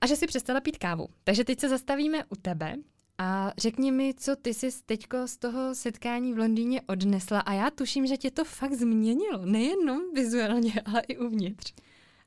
A 0.00 0.06
že 0.06 0.16
si 0.16 0.26
přestala 0.26 0.60
pít 0.60 0.78
kávu. 0.78 1.08
Takže 1.24 1.44
teď 1.44 1.60
se 1.60 1.68
zastavíme 1.68 2.24
u 2.24 2.36
tebe 2.36 2.76
a 3.18 3.52
řekni 3.58 3.92
mi, 3.92 4.14
co 4.16 4.36
ty 4.36 4.54
jsi 4.54 4.68
teďko 4.86 5.28
z 5.28 5.36
toho 5.36 5.74
setkání 5.74 6.32
v 6.32 6.38
Londýně 6.38 6.82
odnesla 6.82 7.40
a 7.40 7.52
já 7.52 7.70
tuším, 7.70 8.06
že 8.06 8.16
tě 8.16 8.30
to 8.30 8.44
fakt 8.44 8.72
změnilo, 8.72 9.46
nejenom 9.46 10.00
vizuálně, 10.14 10.72
ale 10.84 11.00
i 11.00 11.18
uvnitř. 11.18 11.74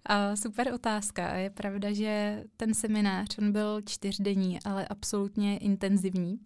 A 0.06 0.36
super 0.36 0.74
otázka. 0.74 1.36
Je 1.36 1.50
pravda, 1.50 1.94
že 1.94 2.44
ten 2.58 2.74
seminář, 2.74 3.38
on 3.38 3.52
byl 3.52 3.82
čtyřdenní, 3.82 4.60
ale 4.64 4.88
absolutně 4.88 5.58
intenzivní 5.58 6.40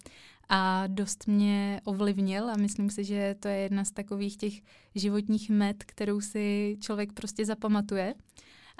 a 0.49 0.87
dost 0.87 1.27
mě 1.27 1.81
ovlivnil 1.83 2.49
a 2.49 2.57
myslím 2.57 2.89
si, 2.89 3.03
že 3.03 3.35
to 3.39 3.47
je 3.47 3.57
jedna 3.57 3.85
z 3.85 3.91
takových 3.91 4.37
těch 4.37 4.53
životních 4.95 5.49
met, 5.49 5.83
kterou 5.83 6.21
si 6.21 6.77
člověk 6.81 7.13
prostě 7.13 7.45
zapamatuje. 7.45 8.15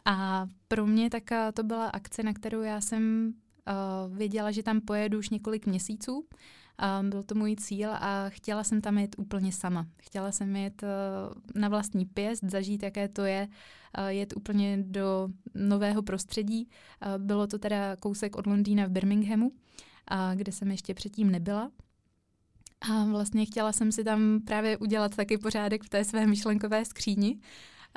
A 0.06 0.48
pro 0.68 0.88
mě 0.88 1.10
taká 1.10 1.52
to 1.52 1.64
byla 1.64 1.88
akce, 1.88 2.24
na 2.24 2.34
kterou 2.34 2.62
já 2.62 2.82
jsem 2.82 3.34
uh, 4.08 4.18
věděla, 4.18 4.52
že 4.52 4.64
tam 4.64 4.82
pojedu 4.82 5.20
už 5.20 5.30
několik 5.30 5.66
měsíců. 5.66 6.28
Uh, 6.84 7.10
byl 7.10 7.24
to 7.24 7.36
můj 7.36 7.56
cíl 7.56 7.90
a 7.94 8.30
chtěla 8.30 8.64
jsem 8.64 8.82
tam 8.82 8.98
jet 8.98 9.16
úplně 9.18 9.52
sama. 9.52 9.88
Chtěla 10.02 10.32
jsem 10.32 10.56
jet 10.56 10.84
uh, 10.84 11.60
na 11.62 11.70
vlastní 11.70 12.06
pěst, 12.06 12.44
zažít, 12.44 12.84
jaké 12.84 13.08
to 13.08 13.22
je 13.22 13.48
uh, 13.98 14.08
jet 14.08 14.34
úplně 14.38 14.84
do 14.88 15.30
nového 15.56 16.02
prostředí. 16.02 16.70
Uh, 17.06 17.24
bylo 17.24 17.48
to 17.48 17.60
teda 17.60 17.96
kousek 17.96 18.36
od 18.36 18.48
Londýna 18.48 18.86
v 18.86 18.90
Birminghamu, 18.90 19.50
uh, 19.50 19.56
kde 20.36 20.52
jsem 20.52 20.72
ještě 20.72 20.94
předtím 20.94 21.32
nebyla. 21.32 21.72
A 22.82 23.06
vlastně 23.06 23.46
chtěla 23.46 23.72
jsem 23.72 23.92
si 23.92 24.04
tam 24.04 24.40
právě 24.46 24.78
udělat 24.78 25.16
taky 25.16 25.38
pořádek 25.38 25.84
v 25.84 25.90
té 25.90 26.04
své 26.04 26.28
myšlenkové 26.28 26.86
skříni. 26.86 27.40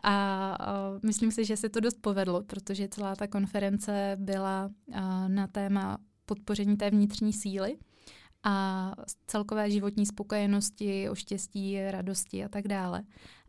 A, 0.02 0.12
a 0.60 0.74
myslím 1.02 1.30
si, 1.30 1.44
že 1.44 1.56
se 1.56 1.68
to 1.68 1.80
dost 1.80 1.98
povedlo, 2.00 2.42
protože 2.42 2.88
celá 2.88 3.16
ta 3.16 3.26
konference 3.26 4.16
byla 4.20 4.70
a, 4.92 5.28
na 5.28 5.46
téma 5.46 5.98
podpoření 6.26 6.76
té 6.76 6.90
vnitřní 6.90 7.32
síly 7.32 7.76
a 8.44 8.92
celkové 9.26 9.70
životní 9.70 10.06
spokojenosti, 10.06 11.10
o 11.10 11.14
štěstí, 11.14 11.90
radosti 11.90 12.44
a 12.44 12.48
tak 12.48 12.68
dále. 12.68 13.02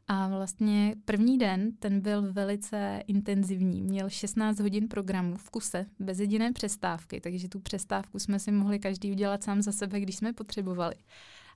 A 0.08 0.28
vlastně 0.28 0.96
první 1.06 1.38
den, 1.38 1.72
ten 1.80 2.02
byl 2.02 2.34
velice 2.34 3.04
intenzivní. 3.08 3.82
Měl 3.82 4.10
16 4.10 4.60
hodin 4.60 4.88
programu 4.88 5.38
v 5.38 5.50
kuse, 5.50 5.86
bez 6.00 6.20
jediné 6.20 6.52
přestávky, 6.52 7.22
takže 7.22 7.50
tu 7.50 7.60
přestávku 7.60 8.20
jsme 8.20 8.40
si 8.40 8.52
mohli 8.52 8.80
každý 8.80 9.12
udělat 9.12 9.44
sám 9.44 9.62
za 9.62 9.72
sebe, 9.72 10.00
když 10.00 10.16
jsme 10.16 10.34
potřebovali 10.34 10.96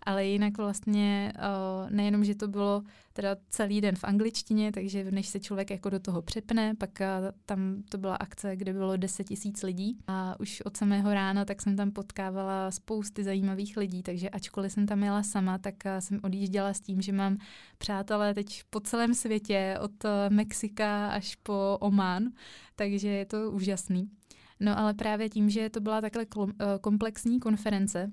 ale 0.07 0.25
jinak 0.25 0.57
vlastně 0.57 1.33
uh, 1.35 1.91
nejenom, 1.91 2.23
že 2.23 2.35
to 2.35 2.47
bylo 2.47 2.83
teda 3.13 3.35
celý 3.49 3.81
den 3.81 3.95
v 3.95 4.03
angličtině, 4.03 4.71
takže 4.71 5.11
než 5.11 5.27
se 5.27 5.39
člověk 5.39 5.69
jako 5.69 5.89
do 5.89 5.99
toho 5.99 6.21
přepne, 6.21 6.75
pak 6.75 6.89
uh, 7.01 7.07
tam 7.45 7.83
to 7.89 7.97
byla 7.97 8.15
akce, 8.15 8.55
kde 8.55 8.73
bylo 8.73 8.97
10 8.97 9.23
tisíc 9.23 9.63
lidí 9.63 9.97
a 10.07 10.39
už 10.39 10.61
od 10.61 10.77
samého 10.77 11.13
rána 11.13 11.45
tak 11.45 11.61
jsem 11.61 11.75
tam 11.75 11.91
potkávala 11.91 12.71
spousty 12.71 13.23
zajímavých 13.23 13.77
lidí, 13.77 14.03
takže 14.03 14.29
ačkoliv 14.29 14.71
jsem 14.71 14.85
tam 14.85 15.03
jela 15.03 15.23
sama, 15.23 15.57
tak 15.57 15.75
uh, 15.85 15.91
jsem 15.99 16.19
odjížděla 16.23 16.73
s 16.73 16.81
tím, 16.81 17.01
že 17.01 17.11
mám 17.11 17.37
přátelé 17.77 18.33
teď 18.33 18.61
po 18.69 18.79
celém 18.79 19.13
světě, 19.13 19.77
od 19.81 20.05
Mexika 20.29 21.07
až 21.09 21.35
po 21.35 21.77
Oman, 21.79 22.23
takže 22.75 23.07
je 23.07 23.25
to 23.25 23.51
úžasný. 23.51 24.09
No 24.59 24.79
ale 24.79 24.93
právě 24.93 25.29
tím, 25.29 25.49
že 25.49 25.69
to 25.69 25.79
byla 25.79 26.01
takhle 26.01 26.25
komplexní 26.81 27.39
konference, 27.39 28.11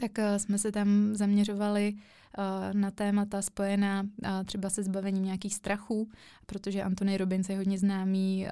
tak 0.00 0.18
uh, 0.18 0.36
jsme 0.36 0.58
se 0.58 0.72
tam 0.72 1.10
zaměřovali 1.12 1.94
uh, 1.94 2.44
na 2.72 2.90
témata 2.90 3.42
spojená 3.42 4.02
uh, 4.02 4.28
třeba 4.44 4.70
se 4.70 4.82
zbavením 4.82 5.24
nějakých 5.24 5.54
strachů, 5.54 6.10
protože 6.46 6.82
Anthony 6.82 7.16
Robbins 7.16 7.48
je 7.48 7.56
hodně 7.56 7.78
známý 7.78 8.46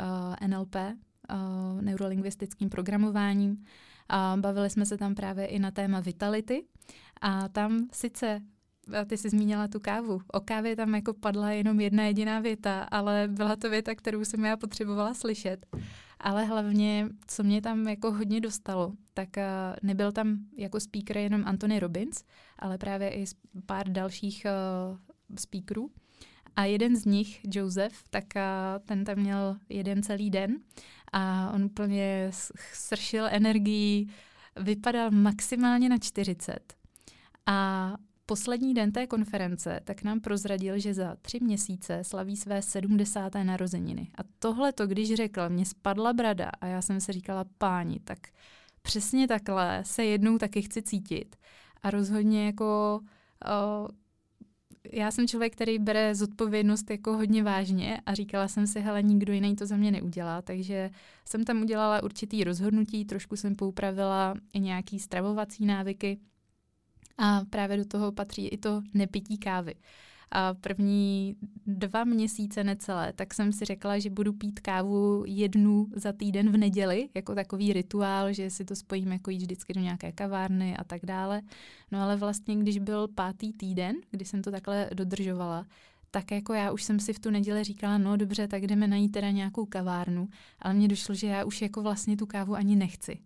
NLP, 0.47 0.77
neurolingvistickým 1.81 2.69
programováním. 2.71 3.65
A 4.09 4.37
bavili 4.41 4.71
jsme 4.71 4.87
se 4.87 4.97
tam 4.97 5.15
právě 5.15 5.47
i 5.47 5.59
na 5.59 5.71
téma 5.71 6.01
vitality. 6.01 6.65
A 7.21 7.49
tam 7.49 7.89
sice 7.93 8.41
ty 9.07 9.17
jsi 9.17 9.31
zmínila 9.31 9.69
tu 9.69 9.81
kávu. 9.81 10.21
O 10.33 10.41
kávě 10.41 10.77
tam 10.77 10.95
jako 10.95 11.15
padla 11.15 11.51
jenom 11.51 11.81
jedna 11.81 12.05
jediná 12.05 12.41
věta, 12.41 12.83
ale 12.83 13.29
byla 13.29 13.57
to 13.57 13.71
věta, 13.71 13.95
kterou 13.95 14.25
jsem 14.25 14.45
já 14.45 14.57
potřebovala 14.57 15.15
slyšet. 15.15 15.67
Ale 16.21 16.45
hlavně, 16.45 17.09
co 17.27 17.43
mě 17.43 17.63
tam 17.63 17.89
jako 17.89 18.13
hodně 18.13 18.41
dostalo, 18.41 18.93
tak 19.15 19.29
uh, 19.37 19.43
nebyl 19.83 20.13
tam 20.13 20.39
jako 20.59 20.81
speaker 20.81 21.19
jenom 21.19 21.43
Anthony 21.47 21.81
Robbins, 21.81 22.25
ale 22.59 22.79
právě 22.79 23.11
i 23.11 23.25
pár 23.67 23.89
dalších 23.89 24.47
uh, 24.47 24.99
speakerů. 25.39 25.91
A 26.57 26.65
jeden 26.65 26.97
z 26.97 27.05
nich, 27.05 27.41
Joseph, 27.45 27.97
tak 28.11 28.25
uh, 28.37 28.43
ten 28.85 29.05
tam 29.05 29.19
měl 29.19 29.57
jeden 29.69 30.03
celý 30.03 30.31
den 30.31 30.57
a 31.13 31.51
on 31.55 31.65
úplně 31.65 32.31
sršil 32.73 33.27
energii, 33.31 34.07
vypadal 34.57 35.11
maximálně 35.11 35.89
na 35.89 35.99
40. 35.99 36.75
A 37.47 37.93
poslední 38.27 38.75
den 38.75 38.93
té 38.93 39.07
konference 39.07 39.81
tak 39.85 40.03
nám 40.03 40.21
prozradil, 40.21 40.79
že 40.79 40.95
za 40.95 41.17
tři 41.23 41.39
měsíce 41.41 42.05
slaví 42.05 42.37
své 42.37 42.63
70. 42.63 43.35
narozeniny. 43.43 44.11
A 44.19 44.21
tohle 44.39 44.73
to, 44.73 44.87
když 44.87 45.15
řekl, 45.15 45.49
mě 45.49 45.67
spadla 45.67 46.13
brada 46.13 46.51
a 46.61 46.67
já 46.67 46.83
jsem 46.83 47.01
se 47.01 47.13
říkala, 47.13 47.45
páni, 47.59 48.01
tak 48.05 48.19
přesně 48.83 49.29
takhle 49.29 49.83
se 49.85 50.05
jednou 50.05 50.39
taky 50.39 50.63
chci 50.63 50.83
cítit. 50.83 51.37
A 51.83 51.91
rozhodně 51.91 52.47
jako 52.47 53.01
uh, 53.03 53.89
já 54.93 55.11
jsem 55.11 55.29
člověk, 55.29 55.53
který 55.53 55.79
bere 55.79 56.15
zodpovědnost 56.15 56.91
jako 56.91 57.13
hodně 57.13 57.43
vážně 57.43 58.01
a 58.07 58.15
říkala 58.15 58.49
jsem 58.49 58.67
si, 58.67 58.81
hele, 58.81 59.03
nikdo 59.03 59.33
jiný 59.33 59.57
to 59.57 59.67
za 59.67 59.77
mě 59.77 59.91
neudělá, 59.91 60.43
takže 60.43 60.91
jsem 61.25 61.45
tam 61.45 61.63
udělala 61.63 62.03
určitý 62.03 62.45
rozhodnutí, 62.45 63.05
trošku 63.05 63.37
jsem 63.37 63.57
poupravila 63.57 64.35
i 64.53 64.61
nějaký 64.61 64.99
stravovací 64.99 65.67
návyky 65.67 66.19
a 67.19 67.43
právě 67.51 67.77
do 67.77 67.85
toho 67.85 68.13
patří 68.13 68.49
i 68.49 68.59
to 68.59 68.83
nepití 68.95 69.39
kávy 69.39 69.75
a 70.31 70.55
první 70.55 71.37
dva 71.67 72.05
měsíce 72.05 72.65
necelé, 72.65 73.13
tak 73.13 73.35
jsem 73.35 73.53
si 73.53 73.65
řekla, 73.65 73.99
že 73.99 74.11
budu 74.11 74.33
pít 74.33 74.61
kávu 74.61 75.25
jednu 75.27 75.87
za 75.95 76.13
týden 76.13 76.51
v 76.51 76.57
neděli, 76.57 77.09
jako 77.15 77.35
takový 77.35 77.73
rituál, 77.73 78.33
že 78.33 78.51
si 78.51 78.65
to 78.65 78.77
spojím 78.77 79.13
jako 79.13 79.31
jít 79.31 79.39
vždycky 79.39 79.73
do 79.73 79.81
nějaké 79.81 80.13
kavárny 80.13 80.77
a 80.77 80.85
tak 80.85 81.01
dále. 81.07 81.43
No 81.93 82.03
ale 82.03 82.17
vlastně, 82.17 82.57
když 82.57 82.79
byl 82.79 83.09
pátý 83.09 83.53
týden, 83.53 83.97
kdy 84.11 84.25
jsem 84.25 84.43
to 84.43 84.51
takhle 84.51 84.91
dodržovala, 84.95 85.67
tak 86.11 86.31
jako 86.31 86.53
já 86.53 86.73
už 86.73 86.83
jsem 86.83 87.01
si 87.01 87.13
v 87.13 87.19
tu 87.19 87.31
neděli 87.31 87.65
říkala, 87.65 87.99
no 87.99 88.17
dobře, 88.17 88.49
tak 88.49 88.67
jdeme 88.67 88.87
najít 88.87 89.13
teda 89.13 89.31
nějakou 89.31 89.67
kavárnu, 89.67 90.29
ale 90.59 90.75
mně 90.75 90.89
došlo, 90.89 91.15
že 91.15 91.27
já 91.27 91.45
už 91.45 91.63
jako 91.63 91.83
vlastně 91.83 92.17
tu 92.17 92.27
kávu 92.27 92.55
ani 92.55 92.77
nechci. 92.77 93.19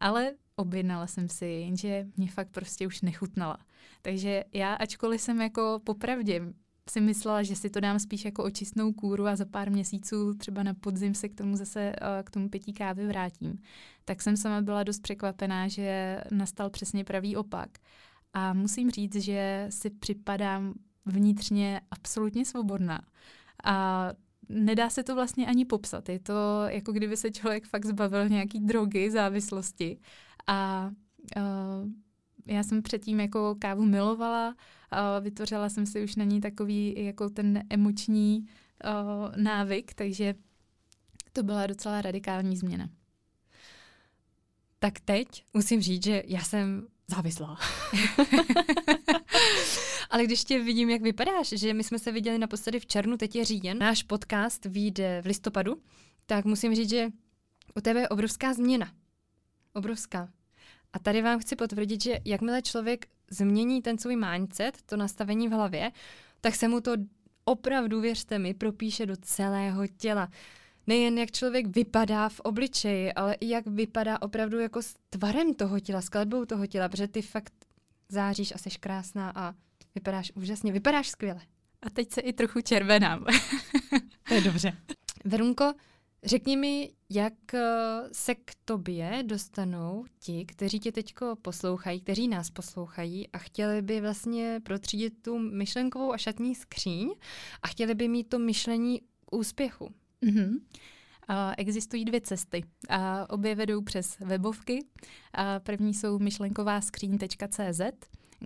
Ale 0.00 0.32
objednala 0.56 1.06
jsem 1.06 1.28
si, 1.28 1.46
jenže 1.46 2.06
mě 2.16 2.28
fakt 2.28 2.50
prostě 2.50 2.86
už 2.86 3.02
nechutnala. 3.02 3.58
Takže 4.02 4.44
já, 4.52 4.74
ačkoliv 4.74 5.20
jsem 5.20 5.40
jako 5.40 5.80
popravdě 5.84 6.42
si 6.90 7.00
myslela, 7.00 7.42
že 7.42 7.56
si 7.56 7.70
to 7.70 7.80
dám 7.80 7.98
spíš 7.98 8.24
jako 8.24 8.44
očistnou 8.44 8.92
kůru 8.92 9.26
a 9.26 9.36
za 9.36 9.44
pár 9.44 9.70
měsíců 9.70 10.34
třeba 10.34 10.62
na 10.62 10.74
podzim 10.74 11.14
se 11.14 11.28
k 11.28 11.34
tomu 11.34 11.56
zase 11.56 11.92
k 12.24 12.30
tomu 12.30 12.48
pití 12.48 12.72
kávy 12.72 13.06
vrátím, 13.06 13.58
tak 14.04 14.22
jsem 14.22 14.36
sama 14.36 14.60
byla 14.60 14.82
dost 14.82 15.02
překvapená, 15.02 15.68
že 15.68 16.20
nastal 16.30 16.70
přesně 16.70 17.04
pravý 17.04 17.36
opak. 17.36 17.70
A 18.32 18.52
musím 18.52 18.90
říct, 18.90 19.16
že 19.16 19.66
si 19.70 19.90
připadám 19.90 20.74
vnitřně 21.06 21.80
absolutně 21.90 22.44
svobodná. 22.44 23.00
A 23.64 24.08
nedá 24.48 24.90
se 24.90 25.02
to 25.02 25.14
vlastně 25.14 25.46
ani 25.46 25.64
popsat. 25.64 26.08
Je 26.08 26.18
to 26.18 26.62
jako 26.66 26.92
kdyby 26.92 27.16
se 27.16 27.30
člověk 27.30 27.66
fakt 27.66 27.84
zbavil 27.84 28.28
nějaký 28.28 28.60
drogy, 28.60 29.10
závislosti 29.10 29.98
a 30.46 30.90
uh, 31.36 31.90
já 32.46 32.62
jsem 32.62 32.82
předtím 32.82 33.20
jako 33.20 33.56
kávu 33.58 33.84
milovala, 33.84 34.56
a 34.90 35.18
vytvořila 35.18 35.68
jsem 35.68 35.86
si 35.86 36.04
už 36.04 36.16
na 36.16 36.24
ní 36.24 36.40
takový 36.40 37.04
jako 37.04 37.30
ten 37.30 37.62
emoční 37.70 38.38
uh, 38.38 38.46
návyk, 39.36 39.94
takže 39.94 40.34
to 41.32 41.42
byla 41.42 41.66
docela 41.66 42.02
radikální 42.02 42.56
změna. 42.56 42.88
Tak 44.78 45.00
teď 45.00 45.44
musím 45.54 45.80
říct, 45.80 46.04
že 46.04 46.22
já 46.26 46.40
jsem 46.40 46.86
závislá. 47.06 47.58
Ale 50.10 50.24
když 50.24 50.44
tě 50.44 50.62
vidím, 50.62 50.90
jak 50.90 51.02
vypadáš, 51.02 51.48
že 51.48 51.74
my 51.74 51.84
jsme 51.84 51.98
se 51.98 52.12
viděli 52.12 52.38
naposledy 52.38 52.80
v 52.80 52.86
červnu, 52.86 53.16
teď 53.16 53.36
je 53.36 53.44
říjen, 53.44 53.78
náš 53.78 54.02
podcast 54.02 54.64
vyjde 54.64 55.22
v 55.22 55.26
listopadu, 55.26 55.76
tak 56.26 56.44
musím 56.44 56.74
říct, 56.74 56.90
že 56.90 57.08
u 57.76 57.80
tebe 57.80 58.00
je 58.00 58.08
obrovská 58.08 58.54
změna. 58.54 58.92
Obrovská. 59.74 60.28
A 60.92 60.98
tady 60.98 61.22
vám 61.22 61.38
chci 61.38 61.56
potvrdit, 61.56 62.02
že 62.02 62.18
jakmile 62.24 62.62
člověk 62.62 63.06
změní 63.30 63.82
ten 63.82 63.98
svůj 63.98 64.16
mindset, 64.16 64.82
to 64.86 64.96
nastavení 64.96 65.48
v 65.48 65.52
hlavě, 65.52 65.92
tak 66.40 66.54
se 66.54 66.68
mu 66.68 66.80
to 66.80 66.92
opravdu, 67.44 68.00
věřte 68.00 68.38
mi, 68.38 68.54
propíše 68.54 69.06
do 69.06 69.16
celého 69.16 69.86
těla. 69.86 70.28
Nejen 70.86 71.18
jak 71.18 71.30
člověk 71.30 71.66
vypadá 71.66 72.28
v 72.28 72.40
obličeji, 72.40 73.12
ale 73.12 73.34
i 73.34 73.48
jak 73.48 73.66
vypadá 73.66 74.22
opravdu 74.22 74.58
jako 74.58 74.82
s 74.82 74.94
tvarem 75.10 75.54
toho 75.54 75.80
těla, 75.80 76.00
s 76.00 76.08
kletbou 76.08 76.44
toho 76.44 76.66
těla, 76.66 76.88
protože 76.88 77.08
ty 77.08 77.22
fakt 77.22 77.52
záříš 78.08 78.52
a 78.54 78.58
jsi 78.58 78.70
krásná 78.70 79.32
a 79.34 79.54
vypadáš 79.94 80.32
úžasně, 80.34 80.72
vypadáš 80.72 81.08
skvěle. 81.08 81.40
A 81.82 81.90
teď 81.90 82.12
se 82.12 82.20
i 82.20 82.32
trochu 82.32 82.60
červenám. 82.60 83.24
to 84.28 84.34
je 84.34 84.40
dobře. 84.40 84.72
Verunko, 85.24 85.72
Řekni 86.24 86.56
mi, 86.56 86.92
jak 87.10 87.54
eh, 87.54 87.60
se 88.12 88.34
k 88.34 88.52
tobě 88.64 89.22
dostanou 89.26 90.04
ti, 90.18 90.44
kteří 90.44 90.80
tě 90.80 90.92
teď 90.92 91.14
poslouchají, 91.42 92.00
kteří 92.00 92.28
nás 92.28 92.50
poslouchají 92.50 93.28
a 93.28 93.38
chtěli 93.38 93.82
by 93.82 94.00
vlastně 94.00 94.60
protřídit 94.62 95.22
tu 95.22 95.38
myšlenkovou 95.38 96.12
a 96.12 96.18
šatní 96.18 96.54
skříň 96.54 97.14
a 97.62 97.68
chtěli 97.68 97.94
by 97.94 98.08
mít 98.08 98.28
to 98.28 98.38
myšlení 98.38 99.00
úspěchu. 99.30 99.94
Mm-hmm. 100.22 100.50
Uh, 101.30 101.54
existují 101.58 102.04
dvě 102.04 102.20
cesty. 102.20 102.64
Uh, 102.90 102.96
obě 103.28 103.54
vedou 103.54 103.82
přes 103.82 104.18
webovky. 104.18 104.78
Uh, 104.82 105.44
první 105.62 105.94
jsou 105.94 106.18
myšlenková 106.18 106.80
skříň.cz, 106.80 107.80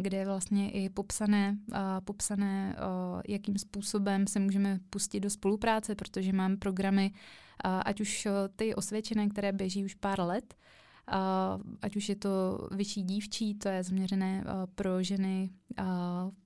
kde 0.00 0.16
je 0.16 0.26
vlastně 0.26 0.70
i 0.70 0.88
popsané, 0.88 1.58
uh, 1.68 1.76
popsané 2.04 2.76
uh, 2.78 3.20
jakým 3.28 3.58
způsobem 3.58 4.26
se 4.26 4.38
můžeme 4.38 4.80
pustit 4.90 5.20
do 5.20 5.30
spolupráce, 5.30 5.94
protože 5.94 6.32
mám 6.32 6.56
programy 6.56 7.12
ať 7.64 8.00
už 8.00 8.28
ty 8.56 8.74
osvědčené, 8.74 9.28
které 9.28 9.52
běží 9.52 9.84
už 9.84 9.94
pár 9.94 10.20
let, 10.20 10.54
ať 11.82 11.96
už 11.96 12.08
je 12.08 12.16
to 12.16 12.58
vyšší 12.70 13.02
dívčí, 13.02 13.54
to 13.54 13.68
je 13.68 13.82
zaměřené 13.82 14.44
pro 14.74 15.02
ženy, 15.02 15.50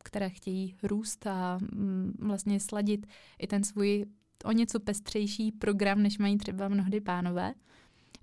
které 0.04 0.30
chtějí 0.30 0.76
růst 0.82 1.26
a 1.26 1.58
mm, 1.58 2.12
vlastně 2.18 2.60
sladit 2.60 3.06
i 3.38 3.46
ten 3.46 3.64
svůj 3.64 4.04
o 4.44 4.52
něco 4.52 4.80
pestřejší 4.80 5.52
program, 5.52 6.02
než 6.02 6.18
mají 6.18 6.38
třeba 6.38 6.68
mnohdy 6.68 7.00
pánové. 7.00 7.54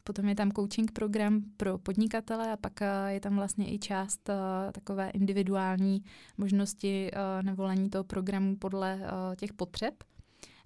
Potom 0.09 0.29
je 0.29 0.35
tam 0.35 0.51
coaching 0.51 0.91
program 0.91 1.41
pro 1.57 1.77
podnikatele 1.77 2.51
a 2.51 2.57
pak 2.57 2.73
je 3.07 3.19
tam 3.19 3.35
vlastně 3.35 3.73
i 3.73 3.79
část 3.79 4.29
takové 4.71 5.09
individuální 5.09 6.03
možnosti 6.37 7.11
nevolení 7.41 7.89
toho 7.89 8.03
programu 8.03 8.55
podle 8.55 9.01
těch 9.35 9.53
potřeb. 9.53 10.03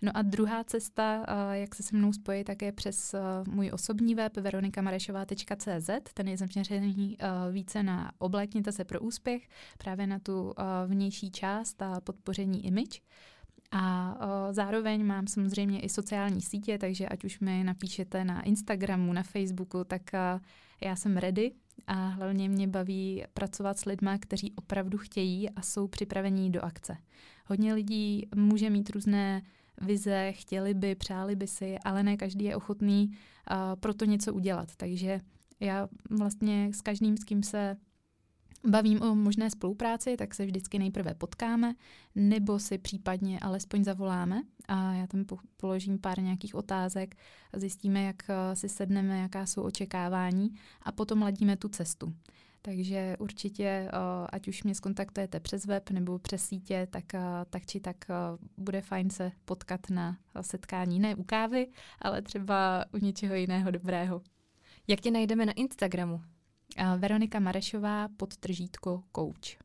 No 0.01 0.17
a 0.17 0.21
druhá 0.21 0.63
cesta, 0.63 1.25
jak 1.53 1.75
se 1.75 1.83
se 1.83 1.97
mnou 1.97 2.13
spojit, 2.13 2.43
tak 2.43 2.61
je 2.61 2.71
přes 2.71 3.15
můj 3.47 3.71
osobní 3.73 4.15
web 4.15 4.37
veronikamarešová.cz. 4.37 5.89
Ten 6.13 6.27
je 6.27 6.37
zaměřený 6.37 7.17
více 7.51 7.83
na 7.83 8.11
oblékněte 8.17 8.71
se 8.71 8.85
pro 8.85 8.99
úspěch, 8.99 9.47
právě 9.77 10.07
na 10.07 10.19
tu 10.19 10.53
vnější 10.87 11.31
část 11.31 11.81
a 11.81 12.01
podpoření 12.01 12.65
image. 12.65 13.01
A 13.75 14.15
o, 14.19 14.53
zároveň 14.53 15.05
mám 15.05 15.27
samozřejmě 15.27 15.79
i 15.79 15.89
sociální 15.89 16.41
sítě, 16.41 16.77
takže 16.77 17.07
ať 17.07 17.23
už 17.23 17.39
mi 17.39 17.63
napíšete 17.63 18.23
na 18.25 18.41
Instagramu, 18.41 19.13
na 19.13 19.23
Facebooku, 19.23 19.83
tak 19.83 20.13
a, 20.13 20.41
já 20.81 20.95
jsem 20.95 21.17
ready 21.17 21.51
a 21.87 22.07
hlavně 22.07 22.49
mě 22.49 22.67
baví 22.67 23.23
pracovat 23.33 23.79
s 23.79 23.85
lidmi, 23.85 24.11
kteří 24.19 24.53
opravdu 24.55 24.97
chtějí 24.97 25.49
a 25.49 25.61
jsou 25.61 25.87
připravení 25.87 26.51
do 26.51 26.61
akce. 26.61 26.97
Hodně 27.45 27.73
lidí 27.73 28.27
může 28.35 28.69
mít 28.69 28.89
různé 28.89 29.41
vize, 29.81 30.31
chtěli 30.31 30.73
by, 30.73 30.95
přáli 30.95 31.35
by 31.35 31.47
si, 31.47 31.79
ale 31.79 32.03
ne 32.03 32.17
každý 32.17 32.45
je 32.45 32.55
ochotný 32.55 33.09
uh, 33.09 33.57
pro 33.79 33.93
to 33.93 34.05
něco 34.05 34.33
udělat. 34.33 34.75
Takže 34.77 35.19
já 35.59 35.89
vlastně 36.09 36.69
s 36.73 36.81
každým, 36.81 37.17
s 37.17 37.23
kým 37.23 37.43
se 37.43 37.77
bavím 38.67 39.01
o 39.01 39.15
možné 39.15 39.49
spolupráci, 39.49 40.17
tak 40.17 40.33
se 40.33 40.45
vždycky 40.45 40.79
nejprve 40.79 41.13
potkáme, 41.13 41.75
nebo 42.15 42.59
si 42.59 42.77
případně 42.77 43.39
alespoň 43.39 43.83
zavoláme 43.83 44.41
a 44.67 44.93
já 44.93 45.07
tam 45.07 45.25
položím 45.57 45.99
pár 45.99 46.21
nějakých 46.21 46.55
otázek, 46.55 47.15
zjistíme, 47.53 48.03
jak 48.03 48.23
si 48.53 48.69
sedneme, 48.69 49.19
jaká 49.19 49.45
jsou 49.45 49.61
očekávání 49.61 50.49
a 50.81 50.91
potom 50.91 51.21
ladíme 51.21 51.57
tu 51.57 51.69
cestu. 51.69 52.13
Takže 52.65 53.15
určitě, 53.19 53.63
eh, 53.63 53.89
ať 54.29 54.47
už 54.47 54.63
mě 54.63 54.75
skontaktujete 54.75 55.39
přes 55.39 55.65
web 55.65 55.89
nebo 55.89 56.19
přes 56.19 56.45
sítě, 56.45 56.87
tak, 56.91 57.13
eh, 57.13 57.19
tak 57.49 57.65
či 57.65 57.79
tak 57.79 58.09
eh, 58.09 58.13
bude 58.57 58.81
fajn 58.81 59.09
se 59.09 59.31
potkat 59.45 59.89
na 59.89 60.17
setkání. 60.41 60.99
Ne 60.99 61.15
u 61.15 61.23
kávy, 61.23 61.67
ale 62.01 62.21
třeba 62.21 62.85
u 62.93 62.97
něčeho 62.97 63.35
jiného 63.35 63.71
dobrého. 63.71 64.21
Jak 64.87 64.99
tě 64.99 65.11
najdeme 65.11 65.45
na 65.45 65.53
Instagramu? 65.53 66.21
Veronika 66.97 67.39
Marešová, 67.39 68.07
podtržítko 68.17 69.03
coach. 69.15 69.63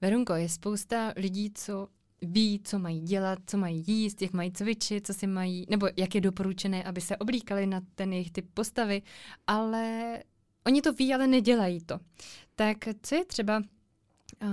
Veronko, 0.00 0.34
je 0.34 0.48
spousta 0.48 1.12
lidí, 1.16 1.50
co 1.54 1.88
ví, 2.22 2.60
co 2.64 2.78
mají 2.78 3.00
dělat, 3.00 3.38
co 3.46 3.58
mají 3.58 3.84
jíst, 3.86 4.22
jak 4.22 4.32
mají 4.32 4.52
cvičit, 4.52 5.06
co 5.06 5.14
si 5.14 5.26
mají, 5.26 5.66
nebo 5.68 5.88
jak 5.96 6.14
je 6.14 6.20
doporučené, 6.20 6.84
aby 6.84 7.00
se 7.00 7.16
oblíkali 7.16 7.66
na 7.66 7.80
ten 7.94 8.12
jejich 8.12 8.30
typ 8.30 8.46
postavy, 8.54 9.02
ale 9.46 10.18
Oni 10.66 10.82
to 10.82 10.92
ví, 10.92 11.14
ale 11.14 11.26
nedělají 11.26 11.80
to. 11.80 11.98
Tak 12.54 12.76
co 13.02 13.14
je 13.14 13.24
třeba 13.24 13.58
uh, 13.58 14.48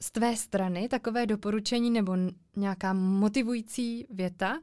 z 0.00 0.10
tvé 0.10 0.36
strany 0.36 0.88
takové 0.88 1.26
doporučení 1.26 1.90
nebo 1.90 2.16
nějaká 2.56 2.92
motivující 2.92 4.06
věta, 4.10 4.60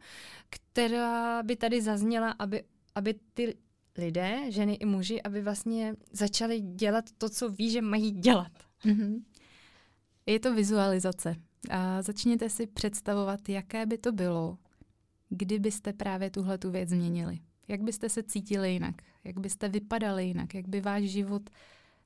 která 0.49 1.43
by 1.43 1.55
tady 1.55 1.82
zazněla, 1.82 2.32
aby, 2.39 2.63
aby 2.95 3.15
ty 3.34 3.58
lidé, 3.99 4.51
ženy 4.51 4.73
i 4.73 4.85
muži, 4.85 5.21
aby 5.21 5.41
vlastně 5.41 5.95
začali 6.12 6.59
dělat 6.59 7.05
to, 7.17 7.29
co 7.29 7.49
ví, 7.49 7.69
že 7.69 7.81
mají 7.81 8.12
dělat. 8.12 8.51
Mm-hmm. 8.85 9.23
Je 10.25 10.39
to 10.39 10.53
vizualizace. 10.53 11.35
A 11.69 12.01
začněte 12.01 12.49
si 12.49 12.67
představovat, 12.67 13.49
jaké 13.49 13.85
by 13.85 13.97
to 13.97 14.12
bylo, 14.12 14.57
kdybyste 15.29 15.93
právě 15.93 16.29
tuhle 16.29 16.57
tu 16.57 16.71
věc 16.71 16.89
změnili. 16.89 17.39
Jak 17.67 17.81
byste 17.81 18.09
se 18.09 18.23
cítili 18.23 18.73
jinak? 18.73 18.95
Jak 19.23 19.39
byste 19.39 19.69
vypadali 19.69 20.25
jinak? 20.25 20.53
Jak 20.53 20.67
by 20.67 20.81
váš 20.81 21.03
život 21.03 21.49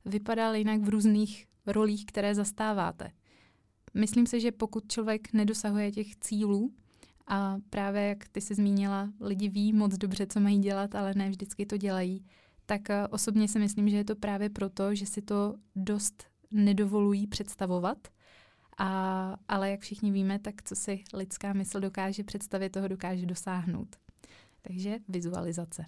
vypadal 0.05 0.55
jinak 0.55 0.81
v 0.81 0.89
různých 0.89 1.47
rolích, 1.65 2.05
které 2.05 2.35
zastáváte? 2.35 3.11
Myslím 3.93 4.27
si, 4.27 4.41
že 4.41 4.51
pokud 4.51 4.91
člověk 4.91 5.33
nedosahuje 5.33 5.91
těch 5.91 6.15
cílů, 6.15 6.73
a 7.27 7.57
právě 7.69 8.01
jak 8.01 8.27
ty 8.27 8.41
jsi 8.41 8.55
zmínila, 8.55 9.09
lidi 9.19 9.49
ví 9.49 9.73
moc 9.73 9.97
dobře, 9.97 10.27
co 10.27 10.39
mají 10.39 10.59
dělat, 10.59 10.95
ale 10.95 11.13
ne 11.15 11.29
vždycky 11.29 11.65
to 11.65 11.77
dělají, 11.77 12.25
tak 12.65 12.89
eh, 12.89 13.07
osobně 13.07 13.47
si 13.47 13.59
myslím, 13.59 13.89
že 13.89 13.97
je 13.97 14.05
to 14.05 14.15
právě 14.15 14.49
proto, 14.49 14.95
že 14.95 15.05
si 15.05 15.21
to 15.21 15.55
dost 15.75 16.23
nedovolují 16.51 17.27
představovat. 17.27 18.07
A, 18.77 19.35
ale 19.47 19.71
jak 19.71 19.81
všichni 19.81 20.11
víme, 20.11 20.39
tak 20.39 20.63
co 20.63 20.75
si 20.75 21.03
lidská 21.13 21.53
mysl 21.53 21.79
dokáže 21.79 22.23
představit, 22.23 22.69
toho 22.69 22.87
dokáže 22.87 23.25
dosáhnout. 23.25 23.95
Takže 24.61 24.99
vizualizace. 25.07 25.85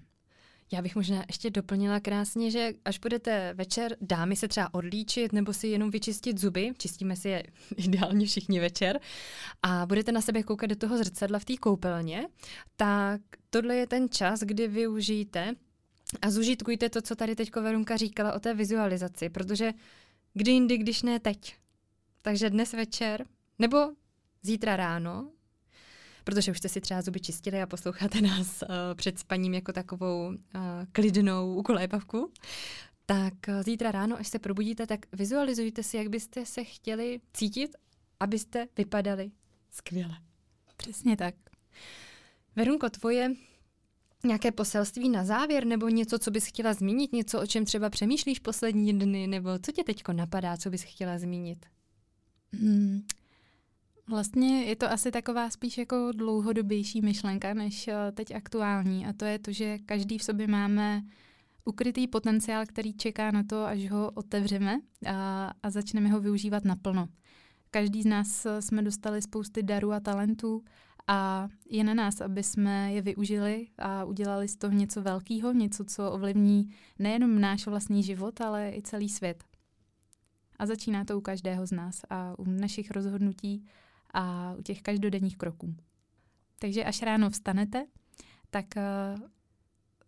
Já 0.71 0.82
bych 0.82 0.95
možná 0.95 1.23
ještě 1.28 1.49
doplnila 1.49 1.99
krásně, 1.99 2.51
že 2.51 2.73
až 2.86 2.99
budete 2.99 3.54
večer 3.54 3.97
dámy 4.01 4.36
se 4.36 4.47
třeba 4.47 4.73
odlíčit 4.73 5.34
nebo 5.34 5.54
si 5.54 5.67
jenom 5.67 5.91
vyčistit 5.91 6.39
zuby, 6.39 6.71
čistíme 6.78 7.15
si 7.15 7.30
je 7.30 7.43
ideálně 7.78 8.25
všichni 8.25 8.60
večer, 8.60 8.99
a 9.63 9.86
budete 9.86 10.12
na 10.12 10.21
sebe 10.21 10.43
koukat 10.43 10.69
do 10.69 10.75
toho 10.75 10.97
zrcadla 10.97 11.39
v 11.39 11.45
té 11.45 11.58
koupelně, 11.58 12.28
tak 12.75 13.21
tohle 13.49 13.75
je 13.75 13.88
ten 13.88 14.10
čas, 14.10 14.39
kdy 14.39 14.67
využijete 14.67 15.56
a 16.21 16.30
zužitkujte 16.30 16.89
to, 16.89 17.01
co 17.01 17.15
tady 17.15 17.36
teď 17.36 17.56
Verunka 17.56 17.97
říkala 17.97 18.34
o 18.34 18.39
té 18.39 18.54
vizualizaci, 18.54 19.30
protože 19.30 19.73
kdy 20.34 20.51
jindy, 20.51 20.78
když 20.78 21.04
ne 21.04 21.19
teď. 21.19 21.56
Takže 22.21 22.49
dnes 22.49 22.73
večer, 22.73 23.25
nebo 23.60 23.78
zítra 24.41 24.75
ráno, 24.75 25.32
protože 26.25 26.51
už 26.51 26.57
jste 26.57 26.69
si 26.69 26.81
třeba 26.81 27.01
zuby 27.01 27.19
čistili 27.19 27.61
a 27.61 27.65
posloucháte 27.65 28.21
nás 28.21 28.61
uh, 28.61 28.67
před 28.95 29.19
spaním 29.19 29.53
jako 29.53 29.73
takovou 29.73 30.27
uh, 30.27 30.35
klidnou 30.91 31.55
ukolépavku, 31.55 32.31
tak 33.05 33.33
uh, 33.47 33.63
zítra 33.63 33.91
ráno, 33.91 34.19
až 34.19 34.27
se 34.27 34.39
probudíte, 34.39 34.88
tak 34.88 34.99
vizualizujte 35.13 35.83
si, 35.83 35.97
jak 35.97 36.07
byste 36.07 36.45
se 36.45 36.63
chtěli 36.63 37.21
cítit, 37.33 37.75
abyste 38.19 38.67
vypadali 38.77 39.31
skvěle. 39.71 40.17
Přesně 40.77 41.17
tak. 41.17 41.35
Verunko, 42.55 42.89
tvoje 42.89 43.31
nějaké 44.25 44.51
poselství 44.51 45.09
na 45.09 45.25
závěr 45.25 45.65
nebo 45.65 45.89
něco, 45.89 46.19
co 46.19 46.31
bys 46.31 46.45
chtěla 46.45 46.73
zmínit, 46.73 47.13
něco, 47.13 47.41
o 47.41 47.45
čem 47.45 47.65
třeba 47.65 47.89
přemýšlíš 47.89 48.39
poslední 48.39 48.99
dny, 48.99 49.27
nebo 49.27 49.49
co 49.59 49.71
tě 49.71 49.83
teď 49.83 50.03
napadá, 50.11 50.57
co 50.57 50.69
bys 50.69 50.83
chtěla 50.83 51.19
zmínit? 51.19 51.65
Hmm. 52.53 53.01
Vlastně 54.09 54.63
je 54.63 54.75
to 54.75 54.91
asi 54.91 55.11
taková 55.11 55.49
spíš 55.49 55.77
jako 55.77 56.11
dlouhodobější 56.15 57.01
myšlenka 57.01 57.53
než 57.53 57.87
eh, 57.87 58.11
teď 58.11 58.35
aktuální 58.35 59.05
a 59.05 59.13
to 59.13 59.25
je 59.25 59.39
to, 59.39 59.51
že 59.51 59.77
každý 59.79 60.17
v 60.17 60.23
sobě 60.23 60.47
máme 60.47 61.03
ukrytý 61.65 62.07
potenciál, 62.07 62.65
který 62.65 62.93
čeká 62.93 63.31
na 63.31 63.43
to, 63.43 63.65
až 63.65 63.89
ho 63.89 64.11
otevřeme 64.11 64.79
a, 65.07 65.51
a 65.63 65.69
začneme 65.69 66.09
ho 66.09 66.19
využívat 66.19 66.65
naplno. 66.65 67.07
Každý 67.71 68.01
z 68.01 68.05
nás 68.05 68.45
eh, 68.45 68.61
jsme 68.61 68.81
dostali 68.81 69.21
spousty 69.21 69.63
darů 69.63 69.91
a 69.91 69.99
talentů 69.99 70.63
a 71.07 71.47
je 71.69 71.83
na 71.83 71.93
nás, 71.93 72.21
aby 72.21 72.43
jsme 72.43 72.93
je 72.93 73.01
využili 73.01 73.67
a 73.77 74.03
udělali 74.03 74.47
z 74.47 74.55
toho 74.55 74.73
něco 74.73 75.01
velkého, 75.01 75.53
něco, 75.53 75.85
co 75.85 76.11
ovlivní 76.11 76.69
nejenom 76.99 77.41
náš 77.41 77.67
vlastní 77.67 78.03
život, 78.03 78.41
ale 78.41 78.71
i 78.75 78.81
celý 78.81 79.09
svět. 79.09 79.43
A 80.59 80.65
začíná 80.65 81.05
to 81.05 81.17
u 81.17 81.21
každého 81.21 81.67
z 81.67 81.71
nás 81.71 82.01
a 82.09 82.39
u 82.39 82.45
našich 82.45 82.91
rozhodnutí 82.91 83.65
a 84.15 84.56
u 84.60 84.62
těch 84.62 84.82
každodenních 84.82 85.38
kroků. 85.38 85.75
Takže 86.60 86.84
až 86.84 87.01
ráno 87.01 87.30
vstanete, 87.30 87.86
tak 88.49 88.65
uh, 88.78 89.21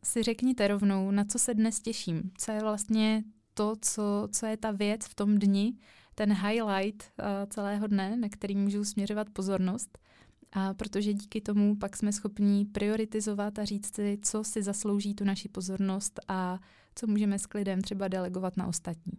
si 0.04 0.24
řekněte 0.24 0.68
rovnou, 0.68 1.12
na 1.12 1.26
co 1.26 1.40
se 1.40 1.54
dnes 1.54 1.80
těším. 1.80 2.32
Co 2.38 2.52
je 2.52 2.62
vlastně 2.62 3.24
to, 3.54 3.76
co, 3.82 4.28
co 4.32 4.46
je 4.46 4.58
ta 4.58 4.72
věc 4.72 5.06
v 5.06 5.16
tom 5.16 5.38
dni, 5.38 5.74
ten 6.16 6.34
highlight 6.34 7.04
uh, 7.20 7.26
celého 7.50 7.88
dne, 7.88 8.18
na 8.18 8.30
který 8.30 8.56
můžu 8.56 8.84
směřovat 8.84 9.30
pozornost. 9.30 9.98
A 10.52 10.74
protože 10.74 11.14
díky 11.14 11.42
tomu 11.42 11.76
pak 11.76 11.98
jsme 11.98 12.12
schopni 12.12 12.66
prioritizovat 12.66 13.60
a 13.60 13.66
říct 13.66 13.96
si, 13.96 14.18
co 14.22 14.44
si 14.44 14.64
zaslouží 14.64 15.14
tu 15.14 15.24
naši 15.24 15.50
pozornost 15.50 16.20
a 16.28 16.60
co 16.96 17.08
můžeme 17.08 17.40
s 17.40 17.46
klidem 17.46 17.82
třeba 17.82 18.08
delegovat 18.08 18.58
na 18.58 18.68
ostatní. 18.68 19.14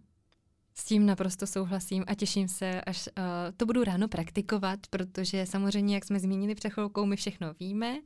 S 0.79 0.85
tím 0.85 1.07
naprosto 1.07 1.47
souhlasím 1.47 2.05
a 2.07 2.15
těším 2.15 2.49
se, 2.49 2.81
až 2.81 3.09
uh, 3.19 3.25
to 3.57 3.67
budu 3.67 3.85
ráno 3.85 4.09
praktikovat, 4.09 4.81
protože 4.91 5.47
samozřejmě, 5.47 5.95
jak 5.95 6.05
jsme 6.05 6.21
zmínili 6.21 6.55
před 6.55 6.71
chvilkou, 6.71 7.07
my 7.07 7.17
všechno 7.17 7.55
víme, 7.61 7.99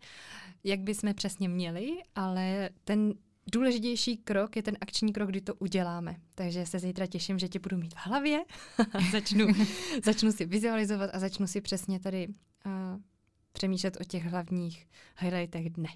jak 0.64 0.80
bychom 0.80 1.14
přesně 1.14 1.48
měli, 1.48 1.96
ale 2.14 2.70
ten 2.85 3.14
důležitější 3.52 4.16
krok 4.16 4.56
je 4.56 4.62
ten 4.62 4.76
akční 4.80 5.12
krok, 5.12 5.28
kdy 5.28 5.40
to 5.40 5.54
uděláme. 5.54 6.16
Takže 6.35 6.66
se 6.66 6.78
zítra 6.78 7.06
těším, 7.06 7.38
že 7.38 7.48
tě 7.48 7.58
budu 7.58 7.76
mít 7.76 7.94
v 7.94 8.06
hlavě 8.06 8.44
a 8.92 9.00
začnu, 9.12 9.46
začnu 10.04 10.32
si 10.32 10.46
vizualizovat 10.46 11.11
a 11.12 11.18
začnu 11.18 11.46
si 11.46 11.61
přesně 11.61 12.00
tady 12.00 12.28
uh, 12.28 12.72
přemýšlet 13.52 13.96
o 14.00 14.04
těch 14.04 14.24
hlavních 14.24 14.88
highlightech 15.18 15.70
dne. 15.70 15.88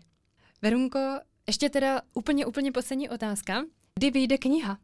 Verunko, 0.63 1.21
ještě 1.47 1.71
teda 1.71 2.01
úplně, 2.15 2.47
úplně 2.47 2.73
poslední 2.73 3.09
otázka. 3.09 3.65
Kdy 3.95 4.11
vyjde 4.11 4.39
kniha? 4.39 4.79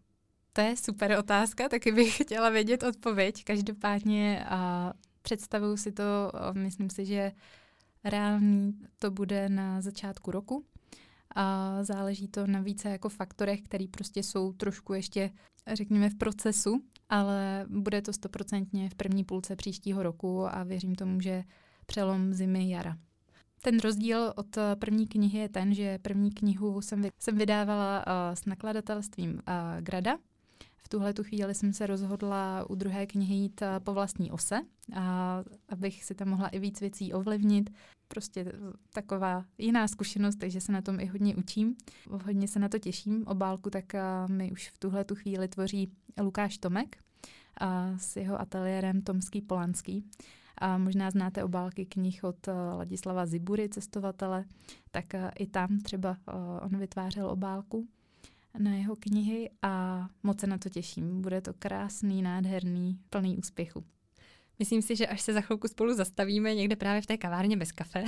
To 0.53 0.61
je 0.61 0.77
super 0.77 1.19
otázka, 1.19 1.69
taky 1.69 1.93
bych 1.93 2.17
chtěla 2.23 2.51
vědět 2.51 2.83
odpověď. 2.83 3.45
Každopádně 3.45 4.45
a 4.49 4.93
představuju 5.23 5.77
si 5.77 5.93
to, 5.93 6.33
myslím 6.53 6.91
si, 6.91 7.05
že 7.05 7.33
reálný 8.05 8.79
to 8.99 9.11
bude 9.11 9.49
na 9.49 9.81
začátku 9.81 10.31
roku. 10.31 10.65
A 11.35 11.79
záleží 11.85 12.29
to 12.29 12.47
na 12.47 12.61
více 12.61 12.89
jako 12.89 13.09
faktorech, 13.09 13.63
které 13.63 13.85
prostě 13.91 14.23
jsou 14.23 14.53
trošku 14.53 14.95
ještě, 14.95 15.31
řekněme, 15.73 16.11
v 16.11 16.15
procesu, 16.15 16.83
ale 17.09 17.67
bude 17.69 18.03
to 18.03 18.13
stoprocentně 18.13 18.91
v 18.91 18.95
první 18.95 19.25
půlce 19.25 19.57
příštího 19.57 20.03
roku 20.03 20.47
a 20.47 20.63
věřím 20.63 20.95
tomu, 20.95 21.21
že 21.21 21.45
přelom 21.87 22.35
zimy, 22.35 22.71
jara. 22.71 22.99
Ten 23.63 23.81
rozdíl 23.81 24.33
od 24.37 24.59
první 24.79 25.07
knihy 25.07 25.39
je 25.39 25.49
ten, 25.49 25.75
že 25.75 25.99
první 25.99 26.31
knihu 26.31 26.81
jsem, 26.81 27.05
jsem 27.19 27.39
vydávala 27.39 28.05
s 28.35 28.45
nakladatelstvím 28.45 29.43
Grada, 29.81 30.19
v 30.83 30.89
tuhle 30.89 31.15
tu 31.15 31.25
chvíli 31.25 31.55
jsem 31.55 31.73
se 31.73 31.87
rozhodla 31.87 32.71
u 32.71 32.75
druhé 32.75 33.07
knihy 33.07 33.35
jít 33.35 33.63
eh, 33.63 33.81
po 33.81 33.95
vlastní 33.95 34.31
ose, 34.31 34.61
a 34.95 35.39
abych 35.69 36.05
si 36.05 36.15
tam 36.15 36.29
mohla 36.29 36.49
i 36.49 36.59
víc 36.59 36.81
věcí 36.81 37.13
ovlivnit. 37.13 37.71
Prostě 38.09 38.53
taková 38.93 39.45
jiná 39.59 39.89
zkušenost, 39.89 40.37
takže 40.37 40.61
se 40.61 40.73
na 40.73 40.83
tom 40.83 41.01
i 41.01 41.07
hodně 41.07 41.37
učím. 41.37 41.77
Hodně 42.25 42.49
se 42.49 42.59
na 42.59 42.69
to 42.69 42.79
těším. 42.79 43.27
Obálku 43.27 43.71
tak 43.71 43.95
eh, 43.95 44.03
mi 44.27 44.53
už 44.53 44.69
v 44.69 44.79
tuhle 44.79 45.05
tu 45.05 45.15
chvíli 45.15 45.49
tvoří 45.49 45.93
Lukáš 46.21 46.59
Tomek 46.59 46.97
a 47.61 47.99
s 47.99 48.17
jeho 48.17 48.41
ateliérem 48.41 49.03
Tomský 49.03 49.41
Polanský. 49.43 50.05
A 50.59 50.79
možná 50.79 51.11
znáte 51.11 51.45
obálky 51.45 51.87
knih 51.87 52.25
od 52.25 52.49
eh, 52.49 52.53
Ladislava 52.53 53.27
Zibury, 53.27 53.69
cestovatele, 53.69 54.45
tak 54.91 55.05
i 55.39 55.47
tam 55.47 55.79
třeba 55.79 56.17
on 56.63 56.79
vytvářel 56.79 57.31
obálku 57.31 57.89
na 58.59 58.75
jeho 58.75 58.97
knihy 58.97 59.51
a 59.63 60.07
moc 60.23 60.41
se 60.41 60.47
na 60.47 60.59
to 60.59 60.69
těším. 60.69 61.23
Bude 61.23 61.41
to 61.41 61.53
krásný, 61.59 62.23
nádherný, 62.23 62.99
plný 63.11 63.37
úspěchu. 63.37 63.85
Myslím 64.59 64.83
si, 64.83 64.97
že 64.97 65.07
až 65.07 65.21
se 65.21 65.33
za 65.33 65.41
chvilku 65.41 65.69
spolu 65.69 65.95
zastavíme 65.95 66.55
někde 66.55 66.77
právě 66.77 67.03
v 67.03 67.07
té 67.07 67.17
kavárně 67.17 67.57
bez 67.57 67.73
kafe, 67.73 68.05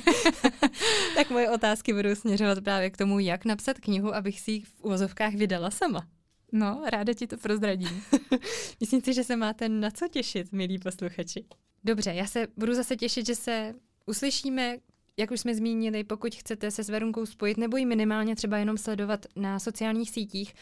tak 1.16 1.30
moje 1.30 1.50
otázky 1.50 1.92
budou 1.92 2.14
směřovat 2.14 2.64
právě 2.64 2.90
k 2.90 2.96
tomu, 2.96 3.18
jak 3.18 3.44
napsat 3.44 3.78
knihu, 3.78 4.14
abych 4.14 4.40
si 4.40 4.50
ji 4.50 4.60
v 4.60 4.80
úvozovkách 4.82 5.34
vydala 5.34 5.70
sama. 5.70 6.06
No, 6.52 6.82
ráda 6.92 7.12
ti 7.12 7.26
to 7.26 7.36
prozradím. 7.36 8.02
Myslím 8.80 9.00
si, 9.00 9.14
že 9.14 9.24
se 9.24 9.36
máte 9.36 9.68
na 9.68 9.90
co 9.90 10.08
těšit, 10.08 10.52
milí 10.52 10.78
posluchači. 10.78 11.44
Dobře, 11.84 12.14
já 12.14 12.26
se 12.26 12.46
budu 12.56 12.74
zase 12.74 12.96
těšit, 12.96 13.26
že 13.26 13.34
se 13.34 13.74
uslyšíme 14.06 14.76
jak 15.16 15.30
už 15.30 15.40
jsme 15.40 15.54
zmínili, 15.54 16.04
pokud 16.04 16.34
chcete 16.34 16.70
se 16.70 16.84
s 16.84 16.88
Verunkou 16.88 17.26
spojit 17.26 17.56
nebo 17.56 17.76
ji 17.76 17.86
minimálně 17.86 18.36
třeba 18.36 18.58
jenom 18.58 18.78
sledovat 18.78 19.26
na 19.36 19.58
sociálních 19.58 20.10
sítích, 20.10 20.54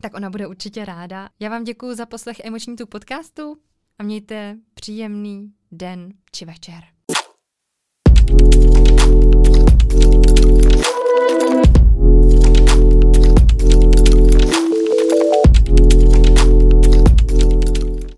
tak 0.00 0.14
ona 0.14 0.30
bude 0.30 0.46
určitě 0.46 0.84
ráda. 0.84 1.28
Já 1.40 1.50
vám 1.50 1.64
děkuji 1.64 1.94
za 1.94 2.06
poslech 2.06 2.40
Emoční 2.44 2.76
tu 2.76 2.86
podcastu 2.86 3.56
a 3.98 4.02
mějte 4.02 4.58
příjemný 4.74 5.52
den 5.72 6.12
či 6.32 6.44
večer. 6.44 6.84